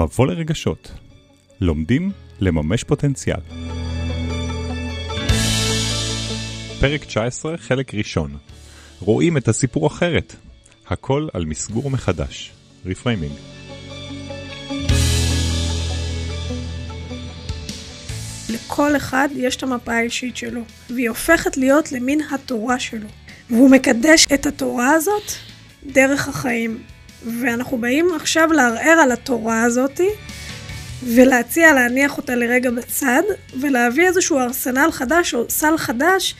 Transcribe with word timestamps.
מבוא 0.00 0.26
לרגשות. 0.26 0.92
לומדים 1.60 2.10
לממש 2.40 2.84
פוטנציאל. 2.84 3.40
פרק 6.80 7.04
19, 7.04 7.56
חלק 7.56 7.94
ראשון. 7.94 8.36
רואים 9.00 9.36
את 9.36 9.48
הסיפור 9.48 9.86
אחרת. 9.86 10.36
הכל 10.86 11.28
על 11.32 11.44
מסגור 11.44 11.90
מחדש. 11.90 12.52
reframing. 12.86 13.32
לכל 18.48 18.96
אחד 18.96 19.28
יש 19.36 19.56
את 19.56 19.62
המפה 19.62 19.92
האישית 19.92 20.36
שלו, 20.36 20.62
והיא 20.90 21.08
הופכת 21.08 21.56
להיות 21.56 21.92
למין 21.92 22.20
התורה 22.30 22.78
שלו. 22.78 23.08
והוא 23.50 23.70
מקדש 23.70 24.26
את 24.34 24.46
התורה 24.46 24.90
הזאת 24.90 25.32
דרך 25.86 26.28
החיים. 26.28 26.82
ואנחנו 27.26 27.78
באים 27.78 28.08
עכשיו 28.16 28.52
לערער 28.52 28.98
על 29.02 29.12
התורה 29.12 29.62
הזאתי, 29.62 30.08
ולהציע 31.02 31.72
להניח 31.72 32.16
אותה 32.16 32.34
לרגע 32.34 32.70
בצד, 32.70 33.22
ולהביא 33.60 34.06
איזשהו 34.06 34.38
ארסנל 34.38 34.88
חדש 34.92 35.34
או 35.34 35.44
סל 35.48 35.78
חדש 35.78 36.34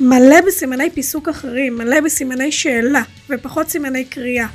מלא 0.00 0.40
בסימני 0.46 0.90
פיסוק 0.90 1.28
אחרים, 1.28 1.76
מלא 1.76 2.00
בסימני 2.00 2.52
שאלה, 2.52 3.02
ופחות 3.30 3.68
סימני 3.68 4.04
קריאה. 4.04 4.46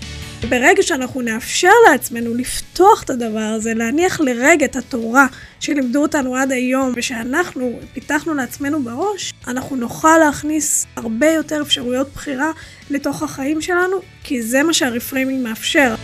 ברגע 0.50 0.84
שאנחנו 0.84 1.22
נאפשר 1.22 1.72
לעצמנו 1.92 2.34
לפתוח 2.34 3.04
את 3.04 3.10
הדבר 3.10 3.40
הזה, 3.40 3.74
להניח 3.74 4.22
לרגע 4.22 4.66
את 4.66 4.76
התורה 4.76 5.28
שלימדו 5.60 6.02
אותנו 6.02 6.36
עד 6.36 6.52
היום, 6.52 6.94
ושאנחנו 6.96 7.80
פיתחנו 7.94 8.34
לעצמנו 8.34 8.84
בראש, 8.84 9.34
אנחנו 9.48 9.76
נוכל 9.76 10.18
להכניס 10.18 10.88
הרבה 10.96 11.30
יותר 11.30 11.62
אפשרויות 11.62 12.10
בחירה 12.14 12.52
לתוך 12.90 13.24
החיים 13.24 13.62
שלנו, 13.62 13.98
כי 14.24 14.42
זה 14.42 14.64
מה 14.64 14.74
שהרפריימינג 14.74 15.44
מאפשר. 15.44 15.96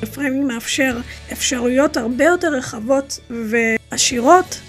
הרפריימינג 0.00 0.44
מאפשר 0.46 1.00
אפשרויות 1.32 1.96
הרבה 1.96 2.24
יותר 2.24 2.48
רחבות 2.48 3.20
ועשירות 3.30 4.60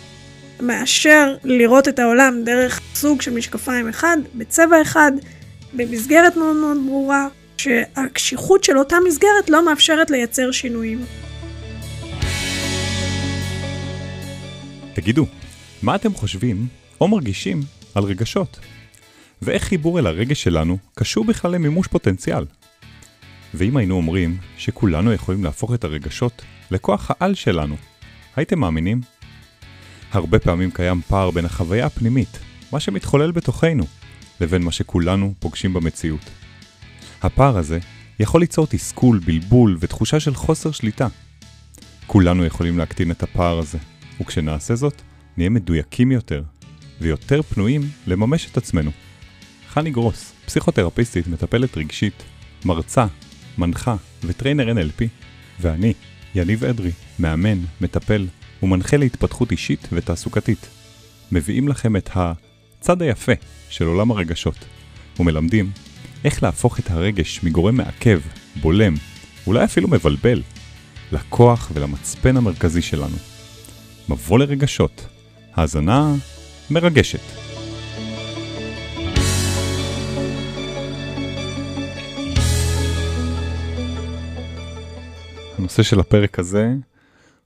מאשר 0.62 1.36
לראות 1.44 1.88
את 1.88 2.00
העולם 2.00 2.44
דרך 2.44 2.82
סוג 2.96 3.22
של 3.22 3.34
משקפיים 3.34 3.90
אחד, 3.90 4.18
בצבע 4.36 4.82
אחד, 4.82 5.12
במסגרת 5.74 6.36
מאוד 6.36 6.56
מאוד 6.56 6.78
ברורה, 6.86 7.28
שהקשיחות 7.64 8.64
של 8.64 8.78
אותה 8.78 8.96
מסגרת 9.08 9.50
לא 9.50 9.66
מאפשרת 9.66 10.10
לייצר 10.10 10.52
שינויים. 10.52 11.06
תגידו, 14.94 15.26
מה 15.82 15.96
אתם 15.96 16.14
חושבים 16.14 16.68
או 17.02 17.08
מרגישים 17.08 17.62
על 17.96 18.04
רגשות? 18.04 18.60
ואיך 19.42 19.64
חיבור 19.64 20.00
אל 20.00 20.08
הרגש 20.08 20.44
שלנו 20.44 20.78
קשור 20.96 21.26
בכלל 21.26 21.52
למימוש 21.52 21.88
פוטנציאל? 21.88 22.46
ואם 23.54 23.78
היינו 23.78 23.96
אומרים 23.96 24.38
שכולנו 24.58 25.14
יכולים 25.14 25.44
להפוך 25.44 25.74
את 25.74 25.84
הרגשות 25.84 26.42
לכוח 26.72 27.12
העל 27.12 27.36
שלנו, 27.36 27.76
הייתם 28.36 28.60
מאמינים? 28.60 29.02
הרבה 30.12 30.40
פעמים 30.40 30.72
קיים 30.72 31.02
פער 31.02 31.32
בין 31.32 31.46
החוויה 31.46 31.86
הפנימית, 31.86 32.40
מה 32.72 32.80
שמתחולל 32.80 33.32
בתוכנו, 33.32 33.84
לבין 34.42 34.62
מה 34.62 34.72
שכולנו 34.72 35.34
פוגשים 35.40 35.74
במציאות. 35.74 36.43
הפער 37.24 37.58
הזה 37.58 37.80
יכול 38.20 38.42
ליצור 38.42 38.68
תסכול, 38.68 39.20
בלבול 39.26 39.78
ותחושה 39.80 40.20
של 40.20 40.36
חוסר 40.36 40.72
שליטה. 40.72 41.08
כולנו 42.08 42.46
יכולים 42.46 42.78
להקטין 42.78 43.12
את 43.12 43.24
הפער 43.24 43.60
הזה, 43.60 43.78
וכשנעשה 44.22 44.76
זאת, 44.76 45.02
נהיה 45.38 45.50
מדויקים 45.50 46.12
יותר, 46.12 46.44
ויותר 47.02 47.42
פנויים 47.42 47.82
לממש 48.08 48.48
את 48.52 48.58
עצמנו. 48.58 48.92
חני 49.70 49.92
גרוס, 49.92 50.34
פסיכותרפיסטית, 50.46 51.28
מטפלת 51.28 51.78
רגשית, 51.78 52.24
מרצה, 52.66 53.06
מנחה 53.58 53.96
וטריינר 54.24 54.74
NLP, 54.74 55.04
ואני, 55.60 55.94
יניב 56.36 56.64
אדרי, 56.64 56.92
מאמן, 57.20 57.60
מטפל 57.82 58.28
ומנחה 58.64 58.98
להתפתחות 58.98 59.52
אישית 59.52 59.88
ותעסוקתית. 59.92 60.68
מביאים 61.32 61.68
לכם 61.68 61.96
את 61.96 62.10
הצד 62.14 63.02
היפה 63.02 63.32
של 63.70 63.86
עולם 63.86 64.12
הרגשות, 64.12 64.66
ומלמדים 65.20 65.72
איך 66.24 66.44
להפוך 66.44 66.80
את 66.80 66.92
הרגש 66.92 67.44
מגורם 67.44 67.76
מעכב, 67.76 68.20
בולם, 68.62 68.94
אולי 69.48 69.64
אפילו 69.64 69.88
מבלבל, 69.88 70.42
לכוח 71.12 71.72
ולמצפן 71.74 72.38
המרכזי 72.38 72.82
שלנו. 72.82 73.16
מבוא 74.10 74.40
לרגשות, 74.40 75.08
האזנה 75.54 76.16
מרגשת. 76.72 77.20
הנושא 85.58 85.84
של 85.84 86.00
הפרק 86.00 86.40
הזה 86.40 86.74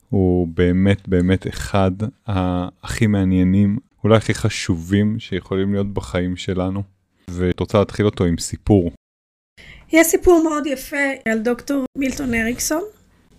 הוא 0.08 0.48
באמת 0.48 1.08
באמת 1.08 1.46
אחד 1.48 1.92
הכי 2.26 3.06
מעניינים, 3.06 3.78
אולי 4.04 4.16
הכי 4.16 4.34
חשובים 4.34 5.18
שיכולים 5.18 5.72
להיות 5.72 5.94
בחיים 5.94 6.36
שלנו. 6.36 6.97
ואת 7.28 7.60
רוצה 7.60 7.78
להתחיל 7.78 8.06
אותו 8.06 8.24
עם 8.24 8.38
סיפור. 8.38 8.90
יש 9.92 10.06
סיפור 10.06 10.42
מאוד 10.44 10.66
יפה 10.66 11.06
על 11.28 11.38
דוקטור 11.38 11.84
מילטון 11.98 12.34
אריקסון. 12.34 12.82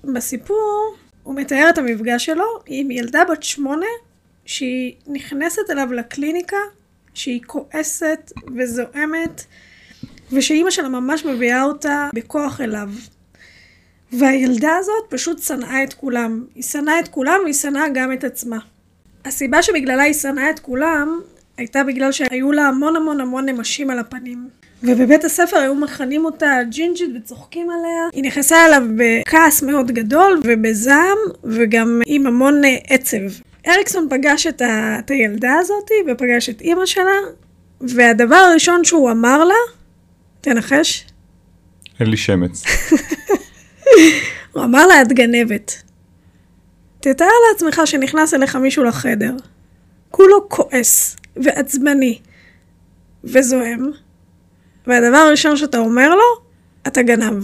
בסיפור 0.03 0.95
הוא 1.23 1.35
מתאר 1.35 1.69
את 1.69 1.77
המפגש 1.77 2.25
שלו 2.25 2.45
עם 2.66 2.91
ילדה 2.91 3.22
בת 3.31 3.44
שמונה 3.44 3.85
שהיא 4.45 4.95
נכנסת 5.07 5.69
אליו 5.69 5.94
לקליניקה, 5.94 6.57
שהיא 7.13 7.41
כועסת 7.47 8.31
וזועמת, 8.57 9.45
ושאימא 10.31 10.72
שלה 10.72 10.89
ממש 10.89 11.25
מביאה 11.25 11.63
אותה 11.63 12.09
בכוח 12.13 12.61
אליו. 12.61 12.89
והילדה 14.11 14.75
הזאת 14.79 15.03
פשוט 15.09 15.44
שנאה 15.44 15.83
את 15.83 15.94
כולם. 15.94 16.45
היא 16.55 16.63
שנאה 16.63 16.99
את 16.99 17.07
כולם 17.07 17.39
והיא 17.44 17.53
שנאה 17.53 17.89
גם 17.94 18.13
את 18.13 18.23
עצמה. 18.23 18.57
הסיבה 19.25 19.63
שבגללה 19.63 20.03
היא 20.03 20.13
שנאה 20.13 20.49
את 20.49 20.59
כולם 20.59 21.19
הייתה 21.59 21.84
בגלל 21.84 22.12
שהיו 22.12 22.52
לה 22.52 22.68
המון 22.68 22.96
המון 22.96 23.22
המון 23.22 23.46
נמשים 23.50 23.90
על 23.90 24.00
הפנים. 24.00 24.50
ובבית 24.84 25.25
הספר 25.25 25.58
היו 25.58 25.75
מכנים 25.75 26.25
אותה 26.25 26.58
ג'ינג'ית 26.70 27.09
וצוחקים 27.16 27.70
עליה. 27.70 28.03
היא 28.14 28.24
נכנסה 28.24 28.66
אליו 28.66 28.84
בכעס 28.97 29.64
מאוד 29.64 29.92
גדול 29.92 30.42
ובזעם 30.44 31.18
וגם 31.44 32.02
עם 32.06 32.28
המון 32.28 32.66
אה, 32.66 32.78
עצב. 32.88 33.18
אריקסון 33.68 34.08
פגש 34.09 34.47
את, 34.47 34.62
ה... 34.62 35.00
את 35.00 35.12
הילדה 35.12 35.53
הזאתי 35.59 35.94
ופגש 36.08 36.50
את 36.50 36.62
אימא 36.62 36.86
שלה, 36.86 37.18
והדבר 37.81 38.36
הראשון 38.36 38.84
שהוא 38.84 39.12
אמר 39.12 39.44
לה, 39.44 39.53
תנחש? 40.41 41.06
אין 42.00 42.09
לי 42.09 42.18
שמץ. 42.18 42.64
הוא 44.53 44.64
אמר 44.64 44.88
לה, 44.88 45.02
את 45.02 45.14
גנבת. 45.14 45.84
תתאר 47.00 47.28
לעצמך 47.52 47.81
שנכנס 47.86 48.34
אליך 48.34 48.56
מישהו 48.56 48.84
לחדר, 48.84 49.36
כולו 50.12 50.50
כועס, 50.50 51.16
ועצבני 51.44 52.19
וזועם, 53.23 53.91
והדבר 54.88 55.17
הראשון 55.17 55.57
שאתה 55.57 55.77
אומר 55.77 56.09
לו, 56.09 56.50
אתה 56.88 57.01
גנב. 57.01 57.44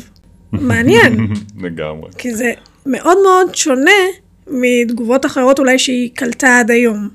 מעניין. 0.51 1.33
לגמרי. 1.63 2.09
כי 2.17 2.35
זה 2.35 2.51
מאוד 2.85 3.17
מאוד 3.23 3.55
שונה 3.55 3.91
מתגובות 4.47 5.25
אחרות 5.25 5.59
אולי 5.59 5.79
שהיא 5.79 6.11
קלטה 6.15 6.59
עד 6.59 6.71
היום. 6.71 7.09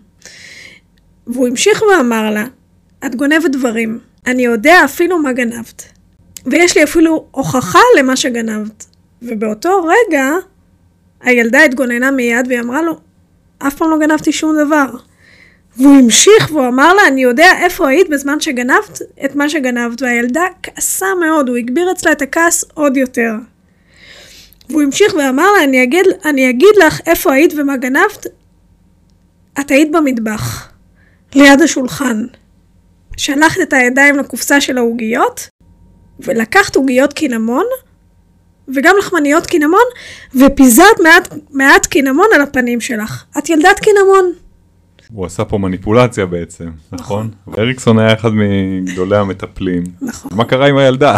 והוא 1.26 1.48
המשיך 1.48 1.82
ואמר 1.82 2.30
לה, 2.30 2.44
את 3.06 3.14
גונבת 3.14 3.50
דברים, 3.50 3.98
אני 4.26 4.44
יודע 4.44 4.84
אפילו 4.84 5.18
מה 5.18 5.32
גנבת. 5.32 5.82
ויש 6.46 6.76
לי 6.76 6.84
אפילו 6.84 7.26
הוכחה 7.30 7.78
למה 7.98 8.16
שגנבת. 8.16 8.86
ובאותו 9.22 9.84
רגע, 9.84 10.30
הילדה 11.20 11.64
התגוננה 11.64 12.10
מיד 12.10 12.46
והיא 12.48 12.60
אמרה 12.60 12.82
לו, 12.82 12.96
אף 13.58 13.74
פעם 13.74 13.90
לא 13.90 13.98
גנבתי 13.98 14.32
שום 14.32 14.56
דבר. 14.66 14.86
והוא 15.76 15.96
המשיך 15.96 16.50
והוא 16.50 16.68
אמר 16.68 16.94
לה, 16.94 17.06
אני 17.06 17.22
יודע 17.22 17.52
איפה 17.62 17.88
היית 17.88 18.08
בזמן 18.08 18.40
שגנבת 18.40 18.98
את 19.24 19.34
מה 19.34 19.48
שגנבת, 19.48 20.02
והילדה 20.02 20.44
כעסה 20.62 21.06
מאוד, 21.20 21.48
הוא 21.48 21.56
הגביר 21.56 21.92
אצלה 21.92 22.12
את 22.12 22.22
הכעס 22.22 22.64
עוד 22.74 22.96
יותר. 22.96 23.32
והוא 24.70 24.82
המשיך 24.82 25.14
ואמר 25.14 25.52
לה, 25.52 25.64
אני 25.64 25.82
אגיד, 25.82 26.06
אני 26.24 26.50
אגיד 26.50 26.74
לך 26.86 27.00
איפה 27.06 27.32
היית 27.32 27.54
ומה 27.56 27.76
גנבת, 27.76 28.26
את 29.60 29.70
היית 29.70 29.92
במטבח, 29.92 30.68
ליד 31.34 31.62
השולחן. 31.62 32.24
שלחת 33.16 33.60
את 33.62 33.72
הידיים 33.72 34.16
לקופסה 34.16 34.60
של 34.60 34.78
העוגיות, 34.78 35.48
ולקחת 36.20 36.76
עוגיות 36.76 37.12
קינמון, 37.12 37.64
וגם 38.74 38.94
לחמניות 38.98 39.46
קינמון, 39.46 39.84
ופיזרת 40.34 41.00
מעט, 41.02 41.34
מעט 41.50 41.86
קינמון 41.86 42.26
על 42.34 42.40
הפנים 42.40 42.80
שלך. 42.80 43.24
את 43.38 43.48
ילדת 43.48 43.80
קינמון. 43.80 44.32
הוא 45.12 45.26
עשה 45.26 45.44
פה 45.44 45.58
מניפולציה 45.58 46.26
בעצם, 46.26 46.70
נכון? 46.92 47.30
נכון. 47.46 47.62
אריקסון 47.64 47.98
היה 47.98 48.12
אחד 48.12 48.30
מגדולי 48.32 49.16
המטפלים. 49.16 49.84
נכון. 50.02 50.30
מה 50.34 50.44
קרה 50.44 50.66
עם 50.68 50.76
הילדה? 50.76 51.16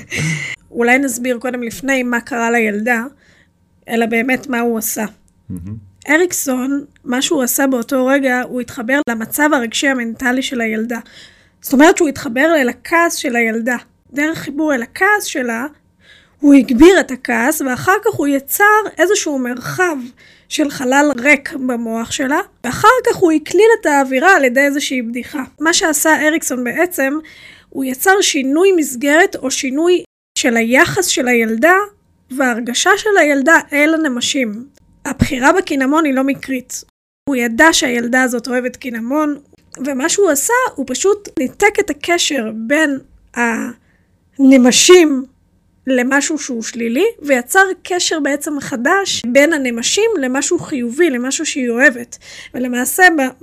אולי 0.70 0.98
נסביר 0.98 1.38
קודם 1.38 1.62
לפני 1.62 2.02
מה 2.02 2.20
קרה 2.20 2.50
לילדה, 2.50 3.04
אלא 3.88 4.06
באמת 4.06 4.46
מה 4.48 4.60
הוא 4.60 4.78
עשה. 4.78 5.04
אריקסון, 6.08 6.84
מה 7.04 7.22
שהוא 7.22 7.42
עשה 7.42 7.66
באותו 7.66 8.06
רגע, 8.06 8.42
הוא 8.42 8.60
התחבר 8.60 9.00
למצב 9.08 9.48
הרגשי 9.52 9.88
המנטלי 9.88 10.42
של 10.42 10.60
הילדה. 10.60 10.98
זאת 11.60 11.72
אומרת 11.72 11.96
שהוא 11.96 12.08
התחבר 12.08 12.54
אל 12.60 12.68
הכעס 12.68 13.14
של 13.14 13.36
הילדה. 13.36 13.76
דרך 14.12 14.38
חיבור 14.38 14.74
אל 14.74 14.82
הכעס 14.82 15.24
שלה, 15.24 15.66
הוא 16.40 16.54
הגביר 16.54 17.00
את 17.00 17.10
הכעס, 17.10 17.62
ואחר 17.62 17.96
כך 18.04 18.14
הוא 18.14 18.26
יצר 18.26 18.64
איזשהו 18.98 19.38
מרחב 19.38 19.96
של 20.52 20.70
חלל 20.70 21.12
ריק 21.18 21.52
במוח 21.52 22.10
שלה, 22.10 22.40
ואחר 22.64 22.88
כך 23.06 23.16
הוא 23.16 23.32
הקליל 23.32 23.68
את 23.80 23.86
האווירה 23.86 24.36
על 24.36 24.44
ידי 24.44 24.60
איזושהי 24.60 25.02
בדיחה. 25.02 25.42
מה 25.60 25.72
שעשה 25.72 26.26
אריקסון 26.26 26.64
בעצם, 26.64 27.18
הוא 27.68 27.84
יצר 27.84 28.20
שינוי 28.20 28.72
מסגרת 28.76 29.36
או 29.36 29.50
שינוי 29.50 30.02
של 30.38 30.56
היחס 30.56 31.06
של 31.06 31.28
הילדה 31.28 31.74
וההרגשה 32.30 32.90
של 32.96 33.16
הילדה 33.20 33.58
אל 33.72 33.94
הנמשים. 33.94 34.64
הבחירה 35.04 35.52
בקינמון 35.52 36.04
היא 36.04 36.14
לא 36.14 36.24
מקרית. 36.24 36.84
הוא 37.28 37.36
ידע 37.36 37.72
שהילדה 37.72 38.22
הזאת 38.22 38.48
אוהבת 38.48 38.76
קינמון, 38.76 39.38
ומה 39.86 40.08
שהוא 40.08 40.30
עשה, 40.30 40.54
הוא 40.74 40.86
פשוט 40.88 41.28
ניתק 41.38 41.80
את 41.80 41.90
הקשר 41.90 42.50
בין 42.54 42.98
הנמשים 44.38 45.24
למשהו 45.86 46.38
שהוא 46.38 46.62
שלילי, 46.62 47.04
ויצר 47.22 47.64
קשר 47.82 48.20
בעצם 48.20 48.60
חדש 48.60 49.22
בין 49.26 49.52
הנמשים 49.52 50.10
למשהו 50.20 50.58
חיובי, 50.58 51.10
למשהו 51.10 51.46
שהיא 51.46 51.70
אוהבת. 51.70 52.18
ולמעשה 52.54 53.02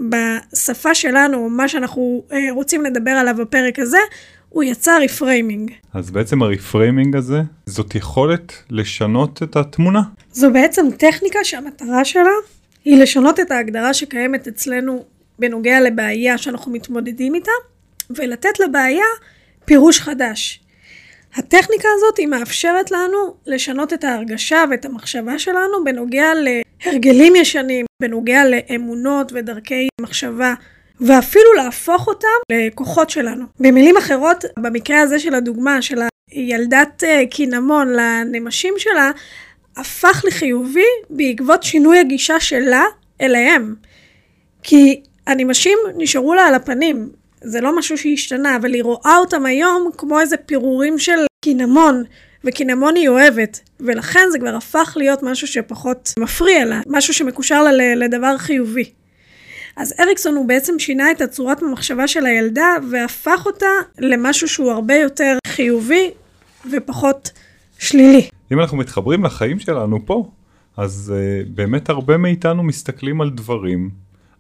בשפה 0.10 0.96
שלנו, 0.96 1.50
מה 1.50 1.68
שאנחנו 1.68 2.24
אה, 2.32 2.38
רוצים 2.52 2.84
לדבר 2.84 3.12
עליו 3.12 3.36
בפרק 3.38 3.80
הזה, 3.80 3.98
הוא 4.50 4.64
יצר 4.64 5.00
reframing. 5.04 5.72
אז 5.94 6.12
בעצם 6.12 6.42
ה 6.44 6.51
reframing 6.51 7.16
הזה, 7.16 7.42
זאת 7.66 7.96
יכולת 7.96 8.54
לשנות 8.70 9.44
את 9.44 9.56
התמונה. 9.56 10.02
זו 10.32 10.52
בעצם 10.54 10.86
טכניקה 10.98 11.40
שהמטרה 11.44 12.06
שלה 12.06 12.32
היא 12.86 13.02
לשנות 13.02 13.40
את 13.40 13.52
ההגדרה 13.52 13.94
שקיימת 13.94 14.48
אצלנו 14.48 15.06
בנוגע 15.40 15.80
לבעיה 15.82 16.38
שאנחנו 16.38 16.72
מתמודדים 16.72 17.36
איתה, 17.36 17.52
ולתת 18.10 18.60
לבעיה 18.60 19.06
פירוש 19.66 20.00
חדש. 20.00 20.62
הטכניקה 21.36 21.88
הזאת 21.96 22.18
היא 22.18 22.28
מאפשרת 22.28 22.92
לנו 22.92 23.36
לשנות 23.46 23.94
את 23.94 24.04
ההרגשה 24.04 24.64
ואת 24.72 24.86
המחשבה 24.86 25.40
שלנו 25.40 25.84
בנוגע 25.84 26.32
להרגלים 26.86 27.36
ישנים, 27.36 27.86
בנוגע 28.02 28.44
לאמונות 28.46 29.32
ודרכי 29.36 29.88
מחשבה, 30.02 30.54
ואפילו 31.02 31.54
להפוך 31.54 32.08
אותם 32.08 32.28
לכוחות 32.52 33.10
שלנו. 33.10 33.46
במילים 33.60 33.98
אחרות, 33.98 34.46
במקרה 34.60 35.02
הזה 35.02 35.20
של 35.20 35.36
הדוגמה 35.36 35.82
של 35.82 36.00
הילדת 36.32 37.04
אה, 37.04 37.24
קינמון 37.30 37.94
לנמשים 37.94 38.74
שלה, 38.78 39.12
הפך 39.78 40.24
לחיובי 40.28 40.90
בעקבות 41.10 41.64
שינוי 41.64 42.00
הגישה 42.00 42.40
שלה 42.40 42.84
אליהם. 43.22 43.76
כי 44.64 45.02
הנמשים 45.28 45.78
נשארו 45.98 46.34
לה 46.34 46.48
על 46.48 46.54
הפנים, 46.54 47.10
זה 47.44 47.62
לא 47.62 47.78
משהו 47.78 47.98
שהשתנה, 47.98 48.56
אבל 48.56 48.74
היא 48.74 48.84
רואה 48.84 49.18
אותם 49.18 49.46
היום 49.46 49.90
כמו 49.98 50.20
איזה 50.20 50.38
פירורים 50.38 51.00
של 51.00 51.26
קינמון, 51.46 52.04
וקינמון 52.44 52.96
היא 52.96 53.10
אוהבת, 53.10 53.60
ולכן 53.80 54.28
זה 54.32 54.40
כבר 54.40 54.56
הפך 54.56 54.94
להיות 54.96 55.24
משהו 55.24 55.48
שפחות 55.48 56.14
מפריע 56.20 56.66
לה, 56.66 56.82
משהו 56.88 57.14
שמקושר 57.14 57.64
לה 57.64 57.96
לדבר 57.96 58.38
חיובי. 58.38 58.92
אז 59.76 59.94
אריקסון 60.00 60.36
הוא 60.36 60.48
בעצם 60.48 60.80
שינה 60.80 61.12
את 61.12 61.22
הצורת 61.22 61.64
המחשבה 61.64 62.08
של 62.08 62.26
הילדה 62.26 62.76
והפך 62.92 63.46
אותה 63.46 63.66
למשהו 64.00 64.48
שהוא 64.48 64.72
הרבה 64.72 64.96
יותר 64.96 65.38
חיובי 65.48 66.12
ופחות 66.72 67.32
שלילי. 67.80 68.30
אם 68.52 68.60
אנחנו 68.60 68.78
מתחברים 68.78 69.24
לחיים 69.24 69.60
שלנו 69.60 70.06
פה, 70.06 70.32
אז 70.78 71.14
uh, 71.16 71.50
באמת 71.50 71.90
הרבה 71.90 72.18
מאיתנו 72.18 72.64
מסתכלים 72.64 73.22
על 73.22 73.30
דברים 73.30 73.90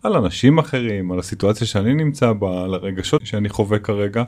על 0.03 0.15
אנשים 0.15 0.57
אחרים, 0.57 1.11
על 1.11 1.19
הסיטואציה 1.19 1.67
שאני 1.67 1.93
נמצא 1.93 2.33
בה, 2.33 2.63
על 2.63 2.73
הרגשות 2.73 3.25
שאני 3.25 3.49
חווה 3.49 3.79
כרגע, 3.79 4.23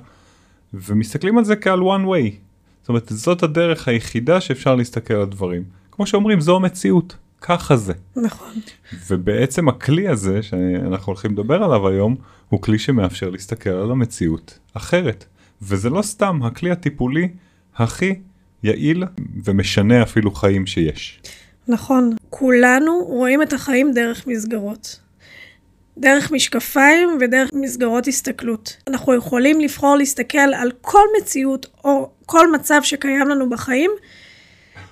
ומסתכלים 0.73 1.37
על 1.37 1.43
זה 1.43 1.55
כעל 1.55 1.79
one 1.79 2.05
way. 2.05 2.31
זאת 2.81 2.89
אומרת, 2.89 3.09
זאת 3.09 3.43
הדרך 3.43 3.87
היחידה 3.87 4.41
שאפשר 4.41 4.75
להסתכל 4.75 5.13
על 5.13 5.21
הדברים. 5.21 5.63
כמו 5.91 6.05
שאומרים, 6.05 6.41
זו 6.41 6.55
המציאות, 6.55 7.15
ככה 7.41 7.75
זה. 7.75 7.93
נכון. 8.15 8.53
ובעצם 9.09 9.69
הכלי 9.69 10.07
הזה, 10.07 10.43
שאנחנו 10.43 11.11
הולכים 11.11 11.31
לדבר 11.31 11.63
עליו 11.63 11.87
היום, 11.87 12.15
הוא 12.49 12.61
כלי 12.61 12.79
שמאפשר 12.79 13.29
להסתכל 13.29 13.69
על 13.69 13.91
המציאות 13.91 14.59
אחרת. 14.73 15.25
וזה 15.61 15.89
לא 15.89 16.01
סתם 16.01 16.43
הכלי 16.43 16.71
הטיפולי 16.71 17.29
הכי 17.75 18.15
יעיל 18.63 19.03
ומשנה 19.43 20.03
אפילו 20.03 20.31
חיים 20.31 20.65
שיש. 20.65 21.21
נכון, 21.67 22.15
כולנו 22.29 23.03
רואים 23.07 23.41
את 23.41 23.53
החיים 23.53 23.91
דרך 23.93 24.27
מסגרות. 24.27 24.99
דרך 26.01 26.31
משקפיים 26.31 27.17
ודרך 27.21 27.49
מסגרות 27.53 28.07
הסתכלות. 28.07 28.77
אנחנו 28.87 29.13
יכולים 29.13 29.61
לבחור 29.61 29.95
להסתכל 29.95 30.37
על 30.37 30.71
כל 30.81 31.05
מציאות 31.17 31.65
או 31.83 32.09
כל 32.25 32.51
מצב 32.51 32.79
שקיים 32.83 33.29
לנו 33.29 33.49
בחיים 33.49 33.91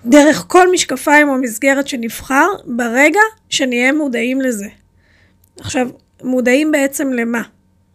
דרך 0.06 0.46
כל 0.48 0.72
משקפיים 0.72 1.30
או 1.30 1.38
מסגרת 1.38 1.88
שנבחר 1.88 2.48
ברגע 2.66 3.20
שנהיה 3.50 3.94
מודעים 3.94 4.42
לזה. 4.42 4.68
עכשיו, 5.60 5.88
מודעים 6.24 6.72
בעצם 6.72 7.14
למה? 7.14 7.42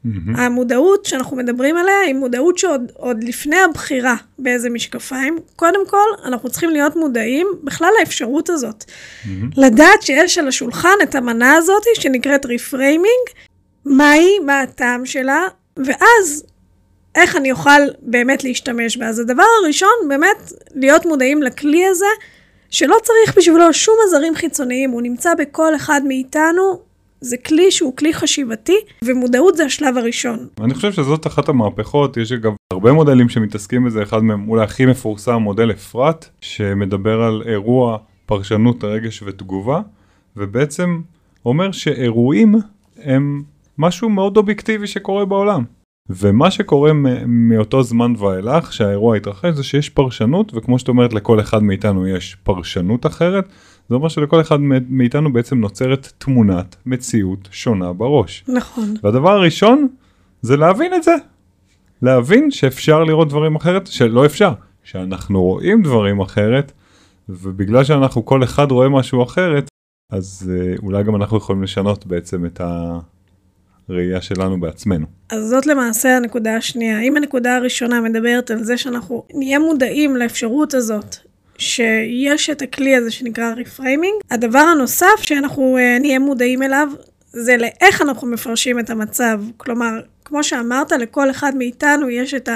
Mm-hmm. 0.05 0.41
המודעות 0.41 1.05
שאנחנו 1.05 1.37
מדברים 1.37 1.77
עליה 1.77 2.01
היא 2.01 2.15
מודעות 2.15 2.59
שעוד 2.59 3.25
לפני 3.25 3.57
הבחירה 3.61 4.17
באיזה 4.39 4.71
משקפיים, 4.71 5.39
קודם 5.57 5.87
כל 5.87 6.07
אנחנו 6.25 6.51
צריכים 6.51 6.71
להיות 6.71 6.97
מודעים 6.97 7.47
בכלל 7.63 7.89
לאפשרות 8.01 8.51
הזאת. 8.51 8.85
Mm-hmm. 8.85 9.29
לדעת 9.57 10.03
שיש 10.03 10.39
על 10.39 10.49
השולחן 10.49 10.95
את 11.03 11.15
המנה 11.15 11.55
הזאת 11.55 11.83
שנקראת 11.95 12.47
reframing, 12.47 13.29
מהי, 13.85 14.39
מה 14.39 14.61
הטעם 14.61 15.07
שלה, 15.07 15.43
ואז 15.77 16.45
איך 17.15 17.37
אני 17.37 17.53
אוכל 17.53 17.81
באמת 18.03 18.45
להשתמש 18.45 18.97
בה. 18.97 19.07
אז 19.07 19.19
הדבר 19.19 19.45
הראשון, 19.63 20.09
באמת 20.09 20.53
להיות 20.75 21.07
מודעים 21.07 21.43
לכלי 21.43 21.87
הזה, 21.87 22.07
שלא 22.71 22.97
צריך 23.03 23.39
בשבילו 23.39 23.73
שום 23.73 23.95
עזרים 24.07 24.35
חיצוניים, 24.35 24.91
הוא 24.91 25.03
נמצא 25.03 25.35
בכל 25.35 25.77
אחד 25.77 26.01
מאיתנו, 26.05 26.83
זה 27.21 27.37
כלי 27.37 27.71
שהוא 27.71 27.97
כלי 27.97 28.15
חשיבתי, 28.15 28.77
ומודעות 29.05 29.57
זה 29.57 29.65
השלב 29.65 29.97
הראשון. 29.97 30.47
אני 30.61 30.75
חושב 30.75 30.93
שזאת 30.93 31.27
אחת 31.27 31.49
המהפכות, 31.49 32.17
יש 32.17 32.33
אגב 32.33 32.53
הרבה 32.73 32.93
מודלים 32.93 33.29
שמתעסקים 33.29 33.85
בזה, 33.85 34.03
אחד 34.03 34.25
מהם 34.25 34.49
אולי 34.49 34.65
הכי 34.65 34.87
מפורסם, 34.87 35.35
מודל 35.37 35.71
אפרת, 35.71 36.29
שמדבר 36.41 37.23
על 37.23 37.43
אירוע, 37.47 37.99
פרשנות, 38.27 38.85
רגש 38.85 39.23
ותגובה, 39.23 39.81
ובעצם 40.37 41.01
אומר 41.47 41.73
שאירועים 41.73 42.55
הם 43.03 43.43
משהו 43.79 44.09
מאוד 44.09 44.37
אובייקטיבי 44.37 44.87
שקורה 44.87 45.25
בעולם. 45.25 45.65
ומה 46.11 46.51
שקורה 46.51 46.93
מאותו 47.27 47.83
זמן 47.83 48.13
ואילך 48.19 48.73
שהאירוע 48.73 49.17
התרחש 49.17 49.55
זה 49.55 49.63
שיש 49.63 49.89
פרשנות 49.89 50.53
וכמו 50.55 50.79
שאת 50.79 50.89
אומרת 50.89 51.13
לכל 51.13 51.41
אחד 51.41 51.63
מאיתנו 51.63 52.07
יש 52.07 52.37
פרשנות 52.43 53.07
אחרת 53.07 53.49
זה 53.89 53.95
אומר 53.95 54.09
שלכל 54.09 54.41
אחד 54.41 54.61
מאיתנו 54.89 55.33
בעצם 55.33 55.61
נוצרת 55.61 56.13
תמונת 56.19 56.77
מציאות 56.87 57.49
שונה 57.51 57.93
בראש. 57.93 58.45
נכון. 58.49 58.95
והדבר 59.03 59.31
הראשון 59.31 59.89
זה 60.43 60.57
להבין 60.57 60.95
את 60.95 61.03
זה. 61.03 61.15
להבין 62.03 62.51
שאפשר 62.51 63.05
לראות 63.05 63.29
דברים 63.29 63.57
אחרת, 63.57 63.87
שלא 63.87 64.27
אפשר, 64.27 64.53
שאנחנו 64.85 65.43
רואים 65.43 65.83
דברים 65.83 66.21
אחרת, 66.21 66.73
ובגלל 67.29 67.85
שאנחנו 67.85 68.25
כל 68.25 68.45
אחד 68.45 68.71
רואה 68.71 68.89
משהו 68.89 69.23
אחרת, 69.23 69.69
אז 70.13 70.51
אה, 70.55 70.75
אולי 70.83 71.03
גם 71.03 71.17
אנחנו 71.17 71.37
יכולים 71.37 71.63
לשנות 71.63 72.07
בעצם 72.07 72.47
את 72.47 72.61
הראייה 73.89 74.21
שלנו 74.21 74.61
בעצמנו. 74.61 75.07
אז 75.31 75.49
זאת 75.49 75.67
למעשה 75.67 76.17
הנקודה 76.17 76.57
השנייה. 76.57 77.01
אם 77.01 77.17
הנקודה 77.17 77.57
הראשונה 77.57 78.01
מדברת 78.01 78.51
על 78.51 78.63
זה 78.63 78.77
שאנחנו 78.77 79.25
נהיה 79.35 79.59
מודעים 79.59 80.17
לאפשרות 80.17 80.75
הזאת 80.75 81.17
שיש 81.59 82.51
את 82.51 82.63
הכלי 82.63 82.97
הזה 82.97 83.11
שנקרא 83.11 83.55
reframing. 83.57 84.15
הדבר 84.31 84.59
הנוסף 84.59 85.21
שאנחנו 85.21 85.79
uh, 85.79 86.01
נהיה 86.01 86.19
מודעים 86.19 86.63
אליו 86.63 86.89
זה 87.35 87.57
לאיך 87.57 88.03
אנחנו 88.03 88.29
מפרשים 88.29 88.79
את 88.79 88.91
המצב. 88.91 89.41
כלומר, 89.57 89.91
כמו 90.25 90.45
שאמרת, 90.45 90.93
לכל 90.93 91.31
אחד 91.31 91.57
מאיתנו 91.57 92.11
יש 92.11 92.35
את 92.35 92.49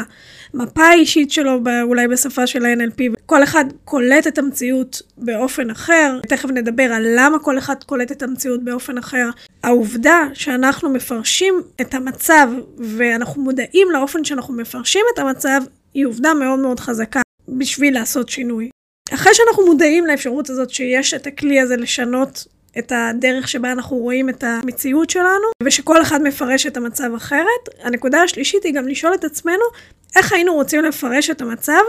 המפה 0.54 0.82
האישית 0.84 1.30
שלו, 1.30 1.60
אולי 1.82 2.08
בשפה 2.08 2.46
של 2.46 2.64
ה-NLP, 2.64 3.02
כל 3.26 3.42
אחד 3.42 3.64
קולט 3.84 4.26
את 4.26 4.38
המציאות 4.38 5.02
באופן 5.18 5.70
אחר. 5.70 6.20
תכף 6.28 6.48
נדבר 6.50 6.82
על 6.82 7.06
למה 7.16 7.38
כל 7.38 7.58
אחד 7.58 7.74
קולט 7.86 8.12
את 8.12 8.22
המציאות 8.22 8.64
באופן 8.64 8.98
אחר. 8.98 9.30
העובדה 9.62 10.22
שאנחנו 10.34 10.90
מפרשים 10.90 11.54
את 11.80 11.94
המצב 11.94 12.48
ואנחנו 12.78 13.42
מודעים 13.42 13.88
לאופן 13.92 14.24
שאנחנו 14.24 14.54
מפרשים 14.54 15.04
את 15.14 15.18
המצב, 15.18 15.60
היא 15.94 16.06
עובדה 16.06 16.34
מאוד 16.34 16.58
מאוד 16.58 16.80
חזקה 16.80 17.20
בשביל 17.48 17.94
לעשות 17.94 18.28
שינוי. 18.28 18.70
אחרי 19.14 19.34
שאנחנו 19.34 19.66
מודעים 19.66 20.06
לאפשרות 20.06 20.50
הזאת 20.50 20.70
שיש 20.70 21.14
את 21.14 21.26
הכלי 21.26 21.60
הזה 21.60 21.76
לשנות 21.76 22.46
את 22.78 22.92
הדרך 22.96 23.48
שבה 23.48 23.72
אנחנו 23.72 23.96
רואים 23.96 24.28
את 24.28 24.44
המציאות 24.44 25.10
שלנו, 25.10 25.46
ושכל 25.62 26.02
אחד 26.02 26.22
מפרש 26.22 26.66
את 26.66 26.76
המצב 26.76 27.10
אחרת, 27.16 27.68
הנקודה 27.82 28.22
השלישית 28.22 28.64
היא 28.64 28.74
גם 28.74 28.88
לשאול 28.88 29.14
את 29.14 29.24
עצמנו 29.24 29.64
איך 30.16 30.32
היינו 30.32 30.54
רוצים 30.54 30.84
לפרש 30.84 31.30
את 31.30 31.40
המצב 31.40 31.82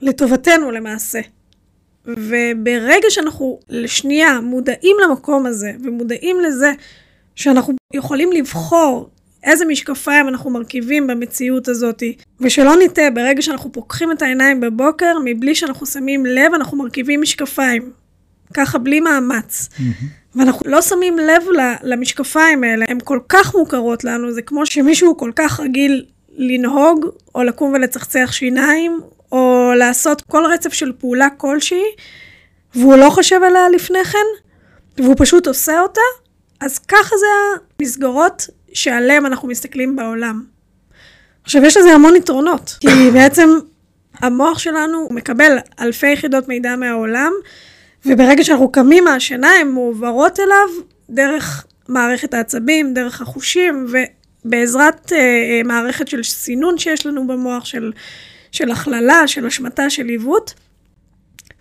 לטובתנו 0.00 0.70
למעשה. 0.70 1.20
וברגע 2.06 3.06
שאנחנו 3.08 3.60
לשנייה 3.68 4.40
מודעים 4.40 4.96
למקום 5.04 5.46
הזה, 5.46 5.72
ומודעים 5.84 6.40
לזה 6.40 6.72
שאנחנו 7.34 7.74
יכולים 7.94 8.32
לבחור 8.32 9.10
איזה 9.44 9.64
משקפיים 9.64 10.28
אנחנו 10.28 10.50
מרכיבים 10.50 11.06
במציאות 11.06 11.68
הזאת. 11.68 12.02
ושלא 12.40 12.74
נטעה, 12.84 13.10
ברגע 13.10 13.42
שאנחנו 13.42 13.72
פוקחים 13.72 14.12
את 14.12 14.22
העיניים 14.22 14.60
בבוקר, 14.60 15.12
מבלי 15.24 15.54
שאנחנו 15.54 15.86
שמים 15.86 16.26
לב, 16.26 16.54
אנחנו 16.54 16.78
מרכיבים 16.78 17.20
משקפיים. 17.20 17.92
ככה 18.54 18.78
בלי 18.78 19.00
מאמץ. 19.00 19.68
ואנחנו 20.34 20.70
לא 20.70 20.82
שמים 20.82 21.18
לב 21.18 21.42
למשקפיים 21.82 22.64
האלה, 22.64 22.84
הן 22.88 22.98
כל 23.04 23.18
כך 23.28 23.54
מוכרות 23.54 24.04
לנו, 24.04 24.32
זה 24.32 24.42
כמו 24.42 24.66
שמישהו 24.66 25.16
כל 25.16 25.30
כך 25.36 25.60
רגיל 25.60 26.04
לנהוג, 26.36 27.06
או 27.34 27.42
לקום 27.42 27.72
ולצחצח 27.72 28.32
שיניים, 28.32 29.00
או 29.32 29.72
לעשות 29.76 30.22
כל 30.22 30.44
רצף 30.54 30.72
של 30.72 30.92
פעולה 30.98 31.28
כלשהי, 31.36 31.84
והוא 32.74 32.96
לא 32.96 33.10
חושב 33.10 33.40
עליה 33.42 33.68
לפני 33.68 34.04
כן, 34.04 34.26
והוא 35.02 35.14
פשוט 35.18 35.46
עושה 35.46 35.80
אותה, 35.80 36.00
אז 36.60 36.78
ככה 36.78 37.16
זה 37.16 37.26
המסגרות 37.80 38.46
שעליהן 38.74 39.26
אנחנו 39.26 39.48
מסתכלים 39.48 39.96
בעולם. 39.96 40.44
עכשיו, 41.44 41.64
יש 41.64 41.76
לזה 41.76 41.92
המון 41.92 42.16
יתרונות, 42.16 42.76
כי 42.80 43.10
בעצם 43.12 43.48
המוח 44.18 44.58
שלנו 44.58 45.08
מקבל 45.10 45.58
אלפי 45.80 46.12
יחידות 46.12 46.48
מידע 46.48 46.76
מהעולם, 46.76 47.32
וברגע 48.06 48.44
שאנחנו 48.44 48.72
קמים 48.72 49.04
מהשינה, 49.04 49.50
הן 49.60 49.68
מועברות 49.68 50.40
אליו 50.40 50.68
דרך 51.10 51.64
מערכת 51.88 52.34
העצבים, 52.34 52.94
דרך 52.94 53.20
החושים, 53.20 53.86
ובעזרת 54.44 55.12
אה, 55.12 55.18
אה, 55.18 55.60
מערכת 55.64 56.08
של 56.08 56.22
סינון 56.22 56.78
שיש 56.78 57.06
לנו 57.06 57.26
במוח, 57.26 57.64
של, 57.64 57.92
של 58.52 58.70
הכללה, 58.70 59.28
של 59.28 59.46
השמטה, 59.46 59.90
של 59.90 60.06
עיוות. 60.06 60.54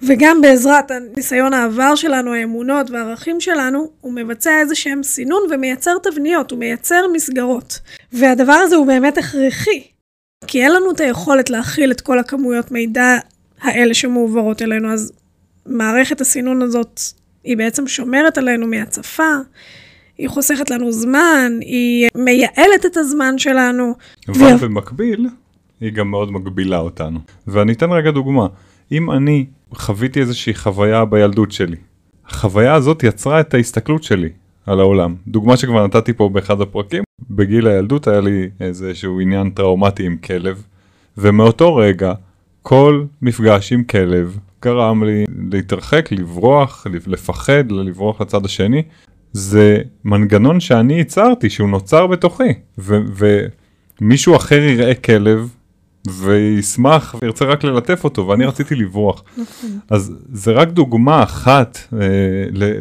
וגם 0.01 0.41
בעזרת 0.41 0.91
הניסיון 0.91 1.53
העבר 1.53 1.95
שלנו, 1.95 2.33
האמונות 2.33 2.91
והערכים 2.91 3.41
שלנו, 3.41 3.89
הוא 4.01 4.13
מבצע 4.13 4.59
איזה 4.59 4.75
שהם 4.75 5.03
סינון 5.03 5.41
ומייצר 5.51 5.91
תבניות, 6.03 6.51
הוא 6.51 6.59
מייצר 6.59 7.05
מסגרות. 7.13 7.79
והדבר 8.13 8.53
הזה 8.53 8.75
הוא 8.75 8.87
באמת 8.87 9.17
הכרחי, 9.17 9.83
כי 10.47 10.63
אין 10.63 10.71
לנו 10.71 10.91
את 10.91 10.99
היכולת 10.99 11.49
להכיל 11.49 11.91
את 11.91 12.01
כל 12.01 12.19
הכמויות 12.19 12.71
מידע 12.71 13.17
האלה 13.61 13.93
שמועברות 13.93 14.61
אלינו, 14.61 14.93
אז 14.93 15.11
מערכת 15.65 16.21
הסינון 16.21 16.61
הזאת 16.61 16.99
היא 17.43 17.57
בעצם 17.57 17.87
שומרת 17.87 18.37
עלינו 18.37 18.67
מהצפה, 18.67 19.33
היא 20.17 20.29
חוסכת 20.29 20.69
לנו 20.69 20.91
זמן, 20.91 21.51
היא 21.61 22.07
מייעלת 22.15 22.85
את 22.85 22.97
הזמן 22.97 23.37
שלנו. 23.37 23.95
אבל 24.27 24.55
ו... 24.55 24.57
במקביל, 24.57 25.27
היא 25.81 25.91
גם 25.91 26.11
מאוד 26.11 26.31
מגבילה 26.31 26.77
אותנו. 26.77 27.19
ואני 27.47 27.73
אתן 27.73 27.91
רגע 27.91 28.11
דוגמה. 28.11 28.47
אם 28.91 29.11
אני 29.11 29.45
חוויתי 29.73 30.19
איזושהי 30.19 30.53
חוויה 30.53 31.05
בילדות 31.05 31.51
שלי, 31.51 31.75
החוויה 32.27 32.73
הזאת 32.73 33.03
יצרה 33.03 33.39
את 33.39 33.53
ההסתכלות 33.53 34.03
שלי 34.03 34.29
על 34.65 34.79
העולם. 34.79 35.15
דוגמה 35.27 35.57
שכבר 35.57 35.87
נתתי 35.87 36.13
פה 36.13 36.29
באחד 36.29 36.61
הפרקים, 36.61 37.03
בגיל 37.29 37.67
הילדות 37.67 38.07
היה 38.07 38.21
לי 38.21 38.49
איזשהו 38.59 39.19
עניין 39.19 39.49
טראומטי 39.49 40.05
עם 40.05 40.17
כלב, 40.17 40.63
ומאותו 41.17 41.75
רגע 41.75 42.13
כל 42.61 43.03
מפגש 43.21 43.73
עם 43.73 43.83
כלב 43.83 44.37
גרם 44.61 45.03
לי 45.03 45.25
להתרחק, 45.51 46.09
לברוח, 46.11 46.87
לפחד, 47.07 47.71
לברוח 47.71 48.21
לצד 48.21 48.45
השני. 48.45 48.83
זה 49.33 49.81
מנגנון 50.05 50.59
שאני 50.59 50.93
ייצרתי, 50.93 51.49
שהוא 51.49 51.69
נוצר 51.69 52.07
בתוכי, 52.07 52.53
ומישהו 52.77 54.35
אחר 54.35 54.61
יראה 54.61 54.95
כלב 54.95 55.53
וישמח 56.07 57.15
וירצה 57.21 57.45
רק 57.45 57.63
ללטף 57.63 58.03
אותו 58.03 58.27
ואני 58.27 58.45
רציתי 58.45 58.75
לברוח. 58.75 59.23
אז 59.89 60.13
זה 60.33 60.51
רק 60.51 60.67
דוגמה 60.67 61.23
אחת 61.23 61.77
אה, 61.93 61.97